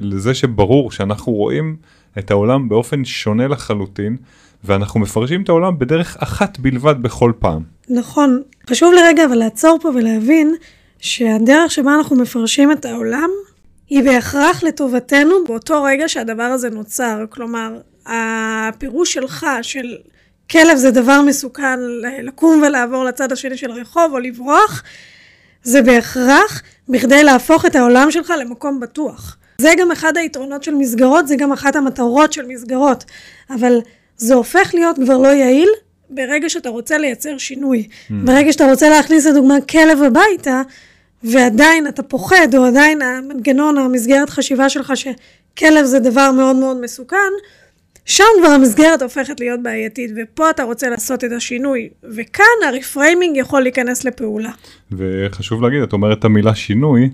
לזה 0.01 0.35
שברור 0.35 0.91
שאנחנו 0.91 1.33
רואים 1.33 1.77
את 2.19 2.31
העולם 2.31 2.69
באופן 2.69 3.05
שונה 3.05 3.49
לחלוטין 3.49 4.17
ואנחנו 4.65 5.01
מפרשים 5.01 5.43
את 5.43 5.49
העולם 5.49 5.79
בדרך 5.79 6.17
אחת 6.21 6.59
בלבד 6.59 7.03
בכל 7.03 7.33
פעם. 7.39 7.63
נכון. 7.89 8.43
חשוב 8.71 8.93
לרגע 8.95 9.25
אבל 9.25 9.35
לעצור 9.37 9.79
פה 9.83 9.89
ולהבין 9.89 10.55
שהדרך 10.99 11.71
שבה 11.71 11.95
אנחנו 11.95 12.17
מפרשים 12.17 12.73
את 12.73 12.85
העולם 12.85 13.31
היא 13.89 14.03
בהכרח 14.05 14.63
לטובתנו 14.63 15.35
באותו 15.49 15.83
רגע 15.83 16.09
שהדבר 16.09 16.43
הזה 16.43 16.71
נוצר. 16.71 17.25
כלומר, 17.31 17.81
הפירוש 18.07 19.13
שלך 19.13 19.47
של 19.63 19.97
כלב 20.51 20.77
זה 20.77 20.91
דבר 20.91 21.23
מסוכן 21.23 21.81
לקום 22.23 22.63
ולעבור 22.67 23.05
לצד 23.05 23.33
השני 23.33 23.57
של 23.57 23.71
הרחוב 23.71 24.13
או 24.13 24.19
לברוח, 24.19 24.83
זה 25.63 25.83
בהכרח 25.83 26.63
בכדי 26.89 27.23
להפוך 27.23 27.67
את 27.67 27.77
העולם 27.77 28.11
שלך 28.11 28.33
למקום 28.41 28.81
בטוח. 28.81 29.37
זה 29.61 29.73
גם 29.79 29.93
אחד 29.93 30.17
היתרונות 30.17 30.63
של 30.63 30.75
מסגרות, 30.75 31.29
זה 31.29 31.37
גם 31.37 31.53
אחת 31.53 31.77
המטרות 31.77 32.33
של 32.33 32.47
מסגרות. 32.47 33.05
אבל 33.51 33.79
זה 34.17 34.35
הופך 34.35 34.71
להיות 34.75 34.97
כבר 34.97 35.19
לא 35.19 35.29
יעיל 35.29 35.69
ברגע 36.11 36.49
שאתה 36.49 36.69
רוצה 36.69 36.99
לייצר 36.99 37.39
שינוי. 37.39 37.89
Mm. 37.91 38.13
ברגע 38.25 38.53
שאתה 38.53 38.71
רוצה 38.71 38.89
להכניס 38.89 39.27
לדוגמה 39.27 39.61
כלב 39.61 40.03
הביתה, 40.03 40.63
ועדיין 41.23 41.89
אתה 41.89 42.03
פוחד, 42.03 42.55
או 42.57 42.65
עדיין 42.65 43.03
המנגנון, 43.03 43.79
המסגרת 43.79 44.31
חשיבה 44.31 44.69
שלך 44.69 44.93
שכלב 44.97 45.85
זה 45.85 45.99
דבר 45.99 46.33
מאוד 46.33 46.57
מאוד 46.57 46.81
מסוכן, 46.81 47.17
שם 48.09 48.25
כבר 48.41 48.49
המסגרת 48.49 49.03
הופכת 49.03 49.41
להיות 49.41 49.63
בעייתית, 49.63 50.11
ופה 50.17 50.51
אתה 50.51 50.63
רוצה 50.63 50.89
לעשות 50.89 51.25
את 51.25 51.33
השינוי, 51.33 51.89
וכאן 52.03 52.45
הרפריימינג 52.69 53.37
יכול 53.37 53.63
להיכנס 53.63 54.05
לפעולה. 54.05 54.51
וחשוב 54.93 55.63
להגיד, 55.63 55.83
את 55.83 55.93
אומרת 55.93 56.19
את 56.19 56.25
המילה 56.25 56.55
שינוי, 56.55 57.11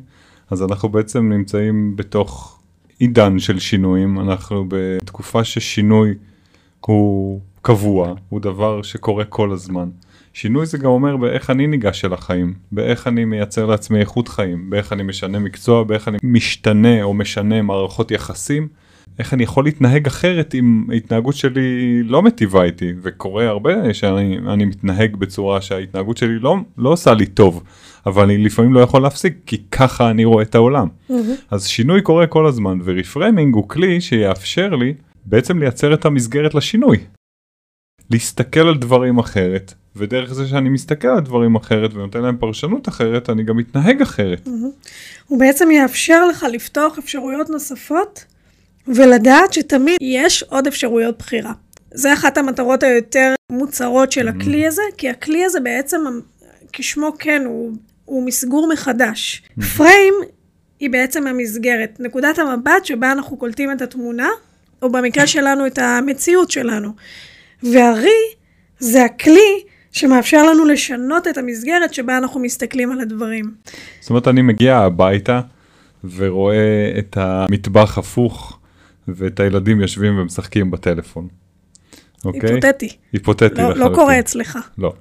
אז 0.51 0.63
אנחנו 0.63 0.89
בעצם 0.89 1.33
נמצאים 1.33 1.97
בתוך 1.97 2.61
עידן 2.99 3.39
של 3.39 3.59
שינויים, 3.59 4.21
אנחנו 4.21 4.65
בתקופה 4.69 5.45
ששינוי 5.45 6.15
הוא 6.81 7.41
קבוע, 7.63 8.15
הוא 8.29 8.41
דבר 8.41 8.83
שקורה 8.83 9.25
כל 9.25 9.53
הזמן. 9.53 9.89
שינוי 10.33 10.67
זה 10.67 10.79
גם 10.79 10.91
אומר 10.91 11.17
באיך 11.17 11.51
אני 11.51 11.67
ניגש 11.67 12.05
אל 12.05 12.13
החיים, 12.13 12.55
באיך 12.73 13.07
אני 13.07 13.25
מייצר 13.25 13.67
לעצמי 13.67 14.01
איכות 14.01 14.29
חיים, 14.29 14.71
באיך 14.71 14.93
אני 14.93 15.03
משנה 15.03 15.39
מקצוע, 15.39 15.85
באיך 15.85 16.09
אני 16.09 16.19
משתנה 16.23 17.03
או 17.03 17.15
משנה 17.15 17.63
מערכות 17.63 18.11
יחסים. 18.11 18.84
איך 19.19 19.35
אני 19.35 19.43
יכול 19.43 19.65
להתנהג 19.65 20.07
אחרת 20.07 20.55
אם 20.55 20.87
ההתנהגות 20.91 21.35
שלי 21.35 22.03
לא 22.03 22.23
מטיבה 22.23 22.63
איתי 22.63 22.93
וקורה 23.03 23.49
הרבה 23.49 23.95
שאני 23.95 24.65
מתנהג 24.65 25.17
בצורה 25.17 25.61
שההתנהגות 25.61 26.17
שלי 26.17 26.39
לא, 26.39 26.57
לא 26.79 26.89
עושה 26.89 27.15
לי 27.15 27.27
טוב 27.27 27.63
אבל 28.07 28.25
אני 28.25 28.39
לפעמים 28.39 28.75
לא 28.75 28.81
יכול 28.81 29.03
להפסיק 29.03 29.37
כי 29.47 29.63
ככה 29.71 30.11
אני 30.11 30.25
רואה 30.25 30.43
את 30.43 30.55
העולם. 30.55 30.89
Mm-hmm. 31.11 31.15
אז 31.51 31.67
שינוי 31.67 32.03
קורה 32.03 32.27
כל 32.27 32.47
הזמן 32.47 32.79
ורפרמינג 32.85 33.55
הוא 33.55 33.69
כלי 33.69 34.01
שיאפשר 34.01 34.75
לי 34.75 34.95
בעצם 35.25 35.59
לייצר 35.59 35.95
את 35.95 36.05
המסגרת 36.05 36.55
לשינוי. 36.55 36.99
להסתכל 38.11 38.61
על 38.61 38.79
דברים 38.79 39.19
אחרת 39.19 39.75
ודרך 39.97 40.33
זה 40.33 40.47
שאני 40.47 40.69
מסתכל 40.69 41.09
על 41.09 41.21
דברים 41.21 41.55
אחרת 41.55 41.95
ונותן 41.95 42.23
להם 42.23 42.37
פרשנות 42.37 42.89
אחרת 42.89 43.31
אני 43.31 43.43
גם 43.43 43.57
מתנהג 43.57 44.03
אחרת. 44.03 44.47
Mm-hmm. 44.47 44.89
הוא 45.27 45.39
בעצם 45.39 45.71
יאפשר 45.71 46.27
לך 46.27 46.47
לפתוח 46.53 46.99
אפשרויות 46.99 47.51
נוספות 47.51 48.25
ולדעת 48.89 49.53
שתמיד 49.53 49.97
יש 50.01 50.43
עוד 50.43 50.67
אפשרויות 50.67 51.19
בחירה. 51.19 51.53
זה 51.95 52.13
אחת 52.13 52.39
המטרות 52.39 52.83
היותר 52.83 53.35
מוצהרות 53.53 54.13
של 54.13 54.29
הכלי 54.29 54.67
הזה, 54.67 54.83
כי 54.97 55.11
הכלי 55.11 55.45
הזה 55.45 55.61
בעצם, 55.61 56.01
כשמו 56.73 57.13
כן, 57.19 57.43
הוא, 57.47 57.73
הוא 58.05 58.27
מסגור 58.27 58.69
מחדש. 58.73 59.43
פריים 59.77 60.15
היא 60.81 60.91
בעצם 60.91 61.27
המסגרת, 61.27 62.01
נקודת 62.01 62.39
המבט 62.39 62.85
שבה 62.85 63.13
אנחנו 63.13 63.37
קולטים 63.37 63.73
את 63.73 63.83
התמונה, 63.83 64.29
או 64.83 64.93
במקרה 64.93 65.27
שלנו 65.27 65.67
את 65.67 65.79
המציאות 65.79 66.51
שלנו. 66.51 66.89
והרי 67.63 68.21
זה 68.79 69.05
הכלי 69.05 69.63
שמאפשר 69.93 70.51
לנו 70.51 70.65
לשנות 70.65 71.29
את 71.29 71.39
המסגרת 71.39 71.95
שבה 71.95 72.19
אנחנו 72.19 72.41
מסתכלים 72.41 72.93
על 72.93 73.01
הדברים. 73.01 73.55
זאת 74.01 74.11
אומרת, 74.11 74.29
אני 74.29 74.43
מגיע 74.43 74.77
הביתה 74.77 75.41
ורואה 76.17 76.93
את 76.99 77.17
המטבח 77.21 77.99
הפוך. 77.99 78.59
ואת 79.09 79.41
הילדים 79.41 79.81
יושבים 79.81 80.19
ומשחקים 80.19 80.71
בטלפון. 80.71 81.29
אוקיי? 82.25 82.41
היפותטי. 82.55 82.89
היפותטי 83.13 83.63
לא, 83.63 83.77
לא 83.77 83.91
קורה 83.95 84.21
אצלך. 84.21 84.59
לא. 84.79 84.93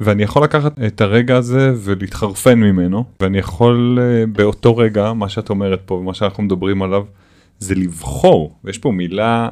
ואני 0.00 0.22
יכול 0.22 0.44
לקחת 0.44 0.78
את 0.86 1.00
הרגע 1.00 1.36
הזה 1.36 1.72
ולהתחרפן 1.76 2.58
ממנו, 2.58 3.04
ואני 3.20 3.38
יכול 3.38 3.98
אה, 4.00 4.26
באותו 4.26 4.76
רגע, 4.76 5.12
מה 5.12 5.28
שאת 5.28 5.50
אומרת 5.50 5.80
פה 5.84 5.94
ומה 5.94 6.14
שאנחנו 6.14 6.42
מדברים 6.42 6.82
עליו, 6.82 7.04
זה 7.58 7.74
לבחור, 7.74 8.56
ויש 8.64 8.78
פה 8.78 8.90
מילה 8.90 9.48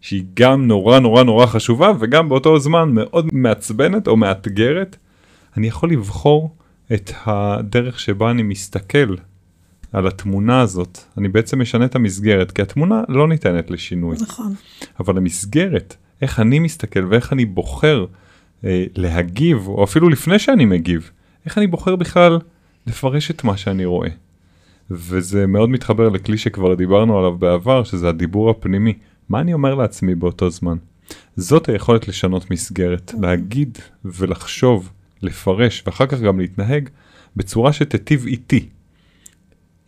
שהיא 0.00 0.24
גם 0.34 0.66
נורא 0.66 0.98
נורא 0.98 1.22
נורא 1.22 1.46
חשובה, 1.46 1.92
וגם 2.00 2.28
באותו 2.28 2.58
זמן 2.58 2.90
מאוד 2.92 3.28
מעצבנת 3.32 4.08
או 4.08 4.16
מאתגרת, 4.16 4.96
אני 5.56 5.66
יכול 5.66 5.90
לבחור 5.90 6.56
את 6.92 7.10
הדרך 7.26 8.00
שבה 8.00 8.30
אני 8.30 8.42
מסתכל 8.42 9.14
על 9.92 10.06
התמונה 10.06 10.60
הזאת, 10.60 10.98
אני 11.18 11.28
בעצם 11.28 11.60
משנה 11.60 11.84
את 11.84 11.94
המסגרת, 11.94 12.50
כי 12.50 12.62
התמונה 12.62 13.02
לא 13.08 13.28
ניתנת 13.28 13.70
לשינוי. 13.70 14.16
נכון. 14.20 14.54
אבל 15.00 15.16
המסגרת, 15.16 15.96
איך 16.22 16.40
אני 16.40 16.58
מסתכל 16.58 17.06
ואיך 17.08 17.32
אני 17.32 17.44
בוחר 17.44 18.06
אה, 18.64 18.84
להגיב, 18.96 19.68
או 19.68 19.84
אפילו 19.84 20.08
לפני 20.08 20.38
שאני 20.38 20.64
מגיב, 20.64 21.10
איך 21.46 21.58
אני 21.58 21.66
בוחר 21.66 21.96
בכלל 21.96 22.38
לפרש 22.86 23.30
את 23.30 23.44
מה 23.44 23.56
שאני 23.56 23.84
רואה. 23.84 24.08
וזה 24.90 25.46
מאוד 25.46 25.68
מתחבר 25.70 26.08
לכלי 26.08 26.38
שכבר 26.38 26.74
דיברנו 26.74 27.18
עליו 27.18 27.38
בעבר, 27.38 27.84
שזה 27.84 28.08
הדיבור 28.08 28.50
הפנימי. 28.50 28.94
מה 29.28 29.40
אני 29.40 29.52
אומר 29.54 29.74
לעצמי 29.74 30.14
באותו 30.14 30.50
זמן? 30.50 30.76
זאת 31.36 31.68
היכולת 31.68 32.08
לשנות 32.08 32.50
מסגרת, 32.50 33.14
להגיד 33.22 33.78
ולחשוב, 34.04 34.92
לפרש 35.22 35.82
ואחר 35.86 36.06
כך 36.06 36.20
גם 36.20 36.40
להתנהג 36.40 36.88
בצורה 37.36 37.72
שתיטיב 37.72 38.26
איתי. 38.26 38.68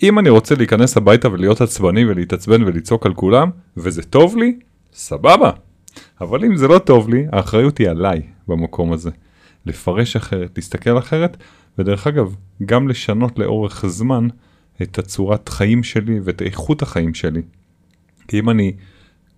אם 0.02 0.18
אני 0.18 0.30
רוצה 0.30 0.54
להיכנס 0.54 0.96
הביתה 0.96 1.32
ולהיות 1.32 1.60
עצבני 1.60 2.04
ולהתעצבן 2.04 2.62
ולצעוק 2.62 3.06
על 3.06 3.14
כולם, 3.14 3.50
וזה 3.76 4.02
טוב 4.02 4.36
לי, 4.36 4.58
סבבה. 4.92 5.50
אבל 6.20 6.44
אם 6.44 6.56
זה 6.56 6.68
לא 6.68 6.78
טוב 6.78 7.08
לי, 7.08 7.26
האחריות 7.32 7.78
היא 7.78 7.88
עליי 7.88 8.22
במקום 8.48 8.92
הזה. 8.92 9.10
לפרש 9.66 10.16
אחרת, 10.16 10.50
להסתכל 10.56 10.98
אחרת, 10.98 11.36
ודרך 11.78 12.06
אגב, 12.06 12.36
גם 12.64 12.88
לשנות 12.88 13.38
לאורך 13.38 13.86
זמן 13.86 14.28
את 14.82 14.98
הצורת 14.98 15.48
חיים 15.48 15.82
שלי 15.82 16.20
ואת 16.24 16.42
איכות 16.42 16.82
החיים 16.82 17.14
שלי. 17.14 17.42
כי 18.28 18.38
אם 18.38 18.50
אני 18.50 18.72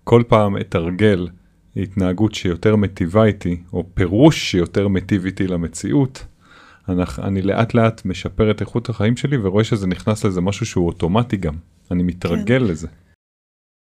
כל 0.05 0.23
פעם 0.29 0.57
אתרגל 0.57 1.29
התנהגות 1.77 2.35
שיותר 2.35 2.77
מטיבה 2.77 3.25
איתי, 3.25 3.57
או 3.73 3.87
פירוש 3.95 4.51
שיותר 4.51 4.89
מטיב 4.89 5.25
איתי 5.25 5.47
למציאות, 5.47 6.27
אני, 6.89 7.43
לאט 7.43 7.75
לאט 7.75 8.05
משפר 8.05 8.51
את 8.51 8.61
איכות 8.61 8.89
החיים 8.89 9.17
שלי 9.17 9.37
ורואה 9.37 9.65
שזה 9.65 9.87
נכנס 9.87 10.25
לזה 10.25 10.41
משהו 10.41 10.67
שהוא 10.67 10.87
אוטומטי 10.87 11.37
גם. 11.37 11.55
אני 11.91 12.03
מתרגל 12.03 12.59
כן. 12.59 12.65
לזה. 12.65 12.89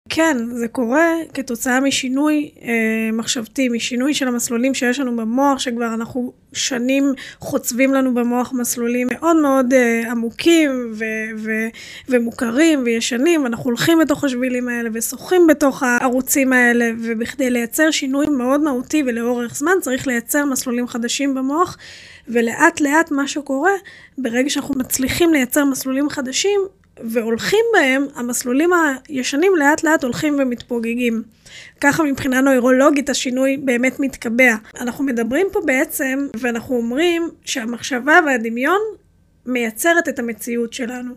כן, 0.08 0.36
זה 0.50 0.68
קורה 0.68 1.12
כתוצאה 1.34 1.80
משינוי 1.80 2.50
אה, 2.62 2.68
מחשבתי, 3.12 3.68
משינוי 3.68 4.14
של 4.14 4.28
המסלולים 4.28 4.74
שיש 4.74 5.00
לנו 5.00 5.16
במוח, 5.16 5.58
שכבר 5.58 5.94
אנחנו 5.94 6.32
שנים 6.52 7.12
חוצבים 7.38 7.94
לנו 7.94 8.14
במוח 8.14 8.52
מסלולים 8.52 9.08
מאוד 9.10 9.36
מאוד 9.36 9.72
אה, 9.72 10.10
עמוקים 10.10 10.92
ו- 10.94 11.04
ו- 11.38 11.68
ומוכרים 12.08 12.82
וישנים, 12.84 13.44
ואנחנו 13.44 13.64
הולכים 13.64 13.98
בתוך 13.98 14.24
השבילים 14.24 14.68
האלה 14.68 14.90
ושוחים 14.92 15.46
בתוך 15.46 15.82
הערוצים 15.82 16.52
האלה, 16.52 16.90
ובכדי 16.98 17.50
לייצר 17.50 17.90
שינוי 17.90 18.26
מאוד 18.26 18.60
מהותי 18.60 19.02
ולאורך 19.06 19.54
זמן 19.54 19.72
צריך 19.80 20.06
לייצר 20.06 20.44
מסלולים 20.44 20.88
חדשים 20.88 21.34
במוח, 21.34 21.76
ולאט 22.28 22.80
לאט 22.80 23.10
מה 23.10 23.28
שקורה, 23.28 23.72
ברגע 24.18 24.50
שאנחנו 24.50 24.74
מצליחים 24.78 25.32
לייצר 25.32 25.64
מסלולים 25.64 26.10
חדשים, 26.10 26.60
והולכים 27.04 27.64
בהם, 27.72 28.06
המסלולים 28.14 28.70
הישנים 29.08 29.56
לאט 29.56 29.82
לאט 29.82 30.04
הולכים 30.04 30.36
ומתפוגגים. 30.38 31.22
ככה 31.80 32.02
מבחינה 32.02 32.40
נוירולוגית 32.40 33.10
השינוי 33.10 33.56
באמת 33.56 34.00
מתקבע. 34.00 34.54
אנחנו 34.80 35.04
מדברים 35.04 35.46
פה 35.52 35.60
בעצם, 35.64 36.26
ואנחנו 36.40 36.76
אומרים 36.76 37.28
שהמחשבה 37.44 38.20
והדמיון 38.26 38.80
מייצרת 39.46 40.08
את 40.08 40.18
המציאות 40.18 40.72
שלנו. 40.72 41.14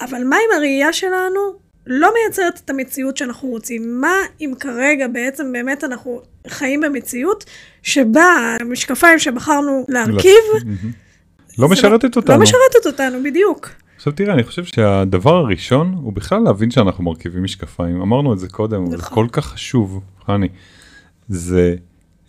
אבל 0.00 0.24
מה 0.24 0.36
אם 0.36 0.56
הראייה 0.56 0.92
שלנו 0.92 1.40
לא 1.86 2.10
מייצרת 2.14 2.60
את 2.64 2.70
המציאות 2.70 3.16
שאנחנו 3.16 3.48
רוצים? 3.48 4.00
מה 4.00 4.16
אם 4.40 4.52
כרגע 4.60 5.08
בעצם 5.08 5.52
באמת 5.52 5.84
אנחנו 5.84 6.22
חיים 6.48 6.80
במציאות 6.80 7.44
שבה 7.82 8.56
המשקפיים 8.60 9.18
שבחרנו 9.18 9.86
להרכיב... 9.88 10.42
לא 11.58 11.68
משרתת 11.68 12.16
אותנו. 12.16 12.34
לא 12.34 12.42
משרתת 12.42 12.86
אותנו, 12.86 13.22
בדיוק. 13.22 13.68
עכשיו 14.02 14.12
תראה, 14.12 14.34
אני 14.34 14.42
חושב 14.42 14.64
שהדבר 14.64 15.36
הראשון 15.36 15.94
הוא 16.02 16.12
בכלל 16.12 16.38
להבין 16.38 16.70
שאנחנו 16.70 17.04
מרכיבים 17.04 17.44
משקפיים. 17.44 18.00
אמרנו 18.00 18.32
את 18.32 18.38
זה 18.38 18.48
קודם, 18.48 18.82
אבל 18.82 18.90
זה 18.90 18.96
נכון. 18.96 19.14
כל 19.14 19.26
כך 19.32 19.46
חשוב, 19.46 20.00
חני. 20.26 20.48
זה 21.28 21.76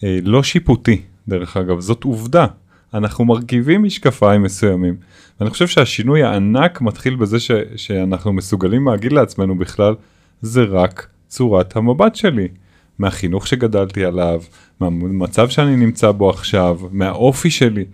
אה, 0.04 0.20
לא 0.24 0.44
שיפוטי, 0.44 1.02
דרך 1.28 1.58
אגב, 1.58 1.80
זאת 1.80 2.04
עובדה. 2.04 2.46
אנחנו 2.94 3.26
מרכיבים 3.26 3.84
משקפיים 3.84 4.44
מסוימים. 4.44 4.96
ואני 5.40 5.50
חושב 5.50 5.68
שהשינוי 5.68 6.24
הענק 6.24 6.82
מתחיל 6.82 7.16
בזה 7.16 7.40
ש, 7.40 7.52
שאנחנו 7.76 8.34
מסוגלים 8.34 8.88
להגיד 8.88 9.12
לעצמנו 9.12 9.58
בכלל, 9.58 9.96
זה 10.42 10.64
רק 10.64 11.08
צורת 11.28 11.76
המבט 11.76 12.16
שלי. 12.16 12.48
מהחינוך 13.00 13.48
שגדלתי 13.48 14.06
עליו, 14.06 14.42
מהמצב 14.80 15.50
שאני 15.50 15.76
נמצא 15.76 16.12
בו 16.12 16.30
עכשיו, 16.30 16.80
מהאופי 16.92 17.50
שלי. 17.50 17.86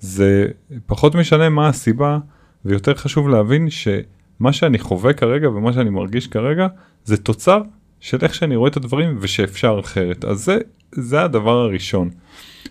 זה 0.00 0.46
פחות 0.86 1.14
משנה 1.14 1.48
מה 1.48 1.68
הסיבה, 1.68 2.18
ויותר 2.64 2.94
חשוב 2.94 3.28
להבין 3.28 3.70
שמה 3.70 4.52
שאני 4.52 4.78
חווה 4.78 5.12
כרגע 5.12 5.50
ומה 5.50 5.72
שאני 5.72 5.90
מרגיש 5.90 6.26
כרגע 6.26 6.66
זה 7.04 7.16
תוצר 7.16 7.62
של 8.00 8.18
איך 8.22 8.34
שאני 8.34 8.56
רואה 8.56 8.70
את 8.70 8.76
הדברים 8.76 9.16
ושאפשר 9.20 9.80
אחרת. 9.80 10.24
אז 10.24 10.44
זה, 10.44 10.58
זה 10.92 11.22
הדבר 11.22 11.58
הראשון. 11.58 12.10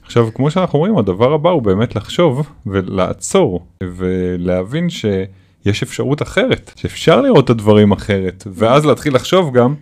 עכשיו, 0.04 0.30
כמו 0.34 0.52
שאנחנו 0.52 0.80
אומרים, 0.80 0.98
הדבר 0.98 1.34
הבא 1.34 1.50
הוא 1.50 1.62
באמת 1.62 1.96
לחשוב 1.96 2.50
ולעצור 2.66 3.66
ולהבין 3.84 4.90
שיש 4.90 5.84
אפשרות 5.84 6.22
אחרת, 6.22 6.72
שאפשר 6.76 7.22
לראות 7.22 7.46
את 7.46 7.50
הדברים 7.50 7.92
אחרת, 7.92 8.44
ואז 8.54 8.86
להתחיל 8.86 9.16
לחשוב 9.16 9.58
גם 9.58 9.76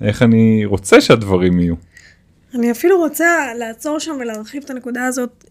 איך 0.00 0.22
אני 0.22 0.64
רוצה 0.64 1.00
שהדברים 1.00 1.60
יהיו. 1.60 1.74
אני 2.54 2.70
אפילו 2.70 2.98
רוצה 2.98 3.54
לעצור 3.58 3.98
שם 3.98 4.16
ולהרחיב 4.20 4.62
את 4.64 4.70
הנקודה 4.70 5.06
הזאת 5.06 5.44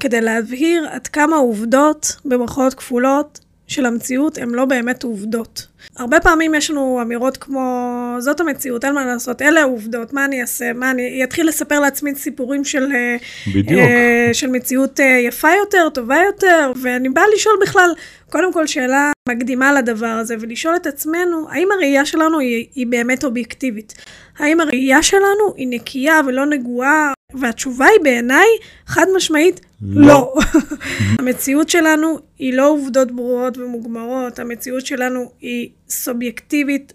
כדי 0.00 0.20
להבהיר 0.20 0.88
עד 0.90 1.06
כמה 1.06 1.36
עובדות 1.36 2.16
במרכאות 2.24 2.74
כפולות 2.74 3.40
של 3.66 3.86
המציאות 3.86 4.38
הן 4.38 4.48
לא 4.48 4.64
באמת 4.64 5.02
עובדות. 5.02 5.66
הרבה 5.96 6.20
פעמים 6.20 6.54
יש 6.54 6.70
לנו 6.70 6.98
אמירות 7.02 7.36
כמו, 7.36 8.16
זאת 8.18 8.40
המציאות, 8.40 8.84
אין 8.84 8.94
מה 8.94 9.04
לעשות, 9.04 9.42
אלה 9.42 9.60
העובדות, 9.60 10.12
מה 10.12 10.24
אני 10.24 10.40
אעשה, 10.40 10.72
מה 10.72 10.90
אני 10.90 11.24
אתחיל 11.24 11.48
לספר 11.48 11.80
לעצמי 11.80 12.14
סיפורים 12.14 12.64
של, 12.64 12.92
אה, 12.94 13.16
בדיוק. 13.54 13.80
Uh, 13.80 14.34
של 14.34 14.46
מציאות 14.46 15.00
uh, 15.00 15.02
יפה 15.02 15.48
יותר, 15.60 15.88
טובה 15.94 16.16
יותר, 16.26 16.72
ואני 16.82 17.08
באה 17.08 17.24
לשאול 17.34 17.54
בכלל, 17.62 17.90
קודם 18.30 18.52
כל 18.52 18.66
שאלה 18.66 19.12
מקדימה 19.28 19.72
לדבר 19.72 20.06
הזה, 20.06 20.36
ולשאול 20.40 20.76
את 20.76 20.86
עצמנו, 20.86 21.46
האם 21.50 21.68
הראייה 21.72 22.04
שלנו 22.04 22.38
היא, 22.38 22.66
היא 22.74 22.86
באמת 22.86 23.24
אובייקטיבית? 23.24 23.94
האם 24.38 24.60
הראייה 24.60 25.02
שלנו 25.02 25.54
היא 25.56 25.68
נקייה 25.70 26.20
ולא 26.26 26.46
נגועה? 26.46 27.12
והתשובה 27.34 27.86
היא 27.86 28.00
בעיניי 28.02 28.46
חד 28.86 29.06
משמעית 29.16 29.60
לא. 29.82 30.06
לא. 30.06 30.34
המציאות 31.18 31.68
שלנו 31.68 32.18
היא 32.38 32.54
לא 32.54 32.70
עובדות 32.70 33.12
ברורות 33.12 33.58
ומוגמרות, 33.58 34.38
המציאות 34.38 34.86
שלנו 34.86 35.30
היא 35.40 35.70
סובייקטיבית 35.88 36.92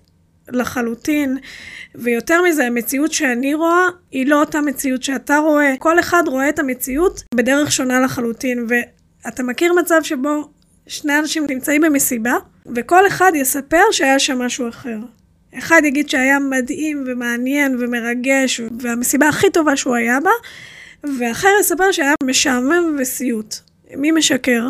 לחלוטין, 0.51 1.37
ויותר 1.95 2.41
מזה, 2.41 2.65
המציאות 2.65 3.13
שאני 3.13 3.53
רואה 3.53 3.87
היא 4.11 4.27
לא 4.27 4.39
אותה 4.39 4.61
מציאות 4.61 5.03
שאתה 5.03 5.37
רואה. 5.37 5.73
כל 5.79 5.99
אחד 5.99 6.23
רואה 6.27 6.49
את 6.49 6.59
המציאות 6.59 7.23
בדרך 7.35 7.71
שונה 7.71 7.99
לחלוטין, 7.99 8.67
ואתה 8.69 9.43
מכיר 9.43 9.73
מצב 9.73 9.99
שבו 10.03 10.49
שני 10.87 11.19
אנשים 11.19 11.45
נמצאים 11.49 11.81
במסיבה, 11.81 12.33
וכל 12.75 13.07
אחד 13.07 13.31
יספר 13.35 13.83
שהיה 13.91 14.19
שם 14.19 14.39
משהו 14.39 14.69
אחר. 14.69 14.97
אחד 15.57 15.81
יגיד 15.85 16.09
שהיה 16.09 16.39
מדהים 16.39 17.03
ומעניין 17.07 17.75
ומרגש, 17.79 18.61
והמסיבה 18.79 19.27
הכי 19.29 19.49
טובה 19.49 19.75
שהוא 19.75 19.95
היה 19.95 20.19
בה, 20.19 20.31
ואחר 21.19 21.49
יספר 21.59 21.91
שהיה 21.91 22.13
משעמם 22.23 22.95
וסיוט. 22.99 23.55
מי 23.97 24.11
משקר? 24.11 24.69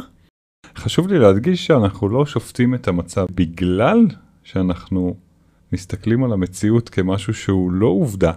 חשוב 0.79 1.07
לי 1.07 1.19
להדגיש 1.19 1.65
שאנחנו 1.65 2.09
לא 2.09 2.25
שופטים 2.25 2.75
את 2.75 2.87
המצב 2.87 3.25
בגלל 3.35 4.07
שאנחנו 4.43 5.15
מסתכלים 5.73 6.23
על 6.23 6.33
המציאות 6.33 6.89
כמשהו 6.89 7.33
שהוא 7.33 7.71
לא 7.71 7.87
עובדה, 7.87 8.31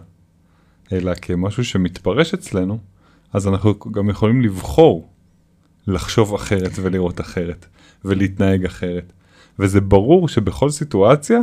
אלא 0.93 1.13
כמשהו 1.15 1.65
שמתפרש 1.65 2.35
אצלנו, 2.35 2.79
אז 3.33 3.49
אנחנו 3.49 3.75
גם 3.93 4.11
יכולים 4.11 4.43
לבחור 4.43 5.09
לחשוב 5.87 6.35
אחרת 6.35 6.71
ולראות 6.77 7.21
אחרת 7.21 7.67
ולהתנהג 8.05 8.65
אחרת. 8.65 9.13
וזה 9.59 9.81
ברור 9.81 10.29
שבכל 10.29 10.71
סיטואציה 10.71 11.41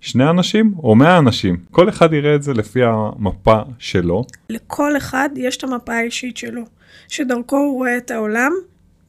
שני 0.00 0.30
אנשים 0.30 0.74
או 0.78 0.94
מאה 0.94 1.18
אנשים, 1.18 1.56
כל 1.70 1.88
אחד 1.88 2.12
יראה 2.12 2.34
את 2.34 2.42
זה 2.42 2.54
לפי 2.54 2.80
המפה 2.84 3.60
שלו. 3.78 4.24
לכל 4.50 4.96
אחד 4.96 5.28
יש 5.36 5.56
את 5.56 5.64
המפה 5.64 5.94
האישית 5.94 6.36
שלו, 6.36 6.62
שדרכו 7.08 7.56
הוא 7.56 7.74
רואה 7.74 7.96
את 7.96 8.10
העולם, 8.10 8.52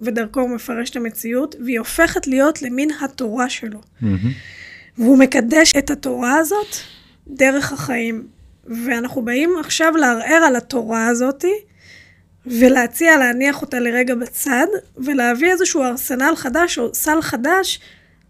ודרכו 0.02 0.40
הוא 0.42 0.50
מפרש 0.50 0.90
את 0.90 0.96
המציאות, 0.96 1.56
והיא 1.66 1.80
הופכת 1.80 2.28
להיות 2.28 2.62
למין 2.62 2.90
התורה 3.02 3.50
שלו. 3.50 3.80
Mm-hmm. 3.80 4.06
והוא 4.98 5.18
מקדש 5.18 5.72
את 5.78 5.90
התורה 5.90 6.38
הזאת 6.38 6.76
דרך 7.28 7.74
החיים. 7.74 8.28
ואנחנו 8.66 9.22
באים 9.22 9.50
עכשיו 9.60 9.98
לערער 9.98 10.44
על 10.48 10.56
התורה 10.56 11.08
הזאתי, 11.08 11.54
ולהציע 12.46 13.18
להניח 13.18 13.62
אותה 13.62 13.80
לרגע 13.80 14.16
בצד, 14.16 14.68
ולהביא 14.98 15.52
איזשהו 15.52 15.84
ארסנל 15.84 16.34
חדש 16.36 16.78
או 16.78 16.94
סל 16.94 17.22
חדש 17.22 17.80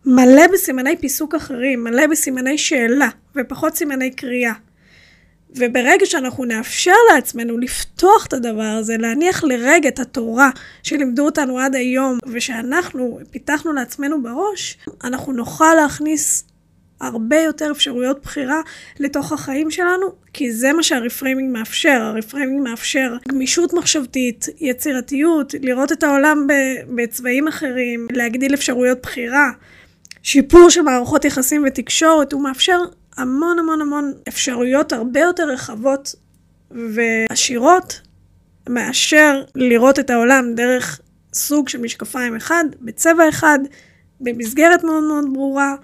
מלא 0.06 0.48
בסימני 0.54 0.98
פיסוק 0.98 1.36
אחרים, 1.36 1.84
מלא 1.84 2.08
בסימני 2.08 2.58
שאלה, 2.58 3.10
ופחות 3.36 3.76
סימני 3.76 4.12
קריאה. 4.12 4.54
וברגע 5.56 6.06
שאנחנו 6.06 6.46
נאפשר 6.46 6.96
לעצמנו 7.14 7.58
לפתוח 7.58 8.26
את 8.26 8.34
הדבר 8.34 8.76
הזה, 8.80 8.98
להניח 8.98 9.44
לרגע 9.44 9.90
את 9.90 10.00
התורה 10.00 10.50
שלימדו 10.84 11.26
אותנו 11.26 11.60
עד 11.60 11.76
היום, 11.76 12.18
ושאנחנו 12.28 13.20
פיתחנו 13.32 13.74
לעצמנו 13.74 14.24
בראש, 14.24 14.78
אנחנו 15.04 15.34
נוכל 15.34 15.74
להכניס 15.82 16.44
הרבה 17.02 17.40
יותר 17.40 17.72
אפשרויות 17.72 18.22
בחירה 18.24 18.62
לתוך 19.00 19.32
החיים 19.32 19.72
שלנו, 19.72 20.08
כי 20.34 20.52
זה 20.52 20.74
מה 20.74 20.84
שהרפריימינג 20.84 21.54
מאפשר. 21.54 22.02
הרפריימינג 22.02 22.62
מאפשר 22.70 23.16
גמישות 23.30 23.74
מחשבתית, 23.74 24.46
יצירתיות, 24.60 25.54
לראות 25.62 25.92
את 25.92 26.04
העולם 26.04 26.48
בצבעים 26.96 27.48
אחרים, 27.48 28.08
להגדיל 28.12 28.54
אפשרויות 28.54 28.98
בחירה. 29.04 29.52
שיפור 30.24 30.70
של 30.70 30.82
מערכות 30.82 31.26
יחסים 31.26 31.64
ותקשורת, 31.68 32.34
הוא 32.34 32.44
מאפשר 32.44 32.80
המון 33.22 33.60
המון 33.60 33.82
המון 33.82 34.12
אפשרויות 34.28 34.94
הרבה 34.94 35.20
יותר 35.20 35.50
רחבות 35.50 36.16
ועשירות 36.72 38.02
מאשר 38.70 39.44
לראות 39.56 40.00
את 40.00 40.10
העולם 40.10 40.46
דרך 40.56 41.00
סוג 41.34 41.70
של 41.70 41.82
משקפיים 41.82 42.36
אחד, 42.36 42.64
בצבע 42.82 43.30
אחד, 43.30 43.60
במסגרת 44.22 44.84
מאוד 44.84 45.04
מאוד 45.04 45.26
ברורה, 45.34 45.76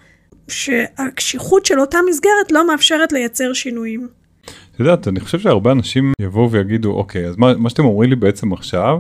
שהקשיחות 0.47 1.65
של 1.65 1.79
אותה 1.79 1.97
מסגרת 2.09 2.51
לא 2.51 2.67
מאפשרת 2.67 3.11
לייצר 3.11 3.53
שינויים. 3.53 4.07
את 4.45 4.79
יודעת, 4.79 5.07
אני 5.07 5.19
חושב 5.19 5.39
שהרבה 5.39 5.71
אנשים 5.71 6.13
יבואו 6.21 6.51
ויגידו, 6.51 6.91
אוקיי, 6.91 7.27
אז 7.27 7.37
מה, 7.37 7.53
מה 7.57 7.69
שאתם 7.69 7.85
אומרים 7.85 8.09
לי 8.09 8.15
בעצם 8.15 8.53
עכשיו, 8.53 8.99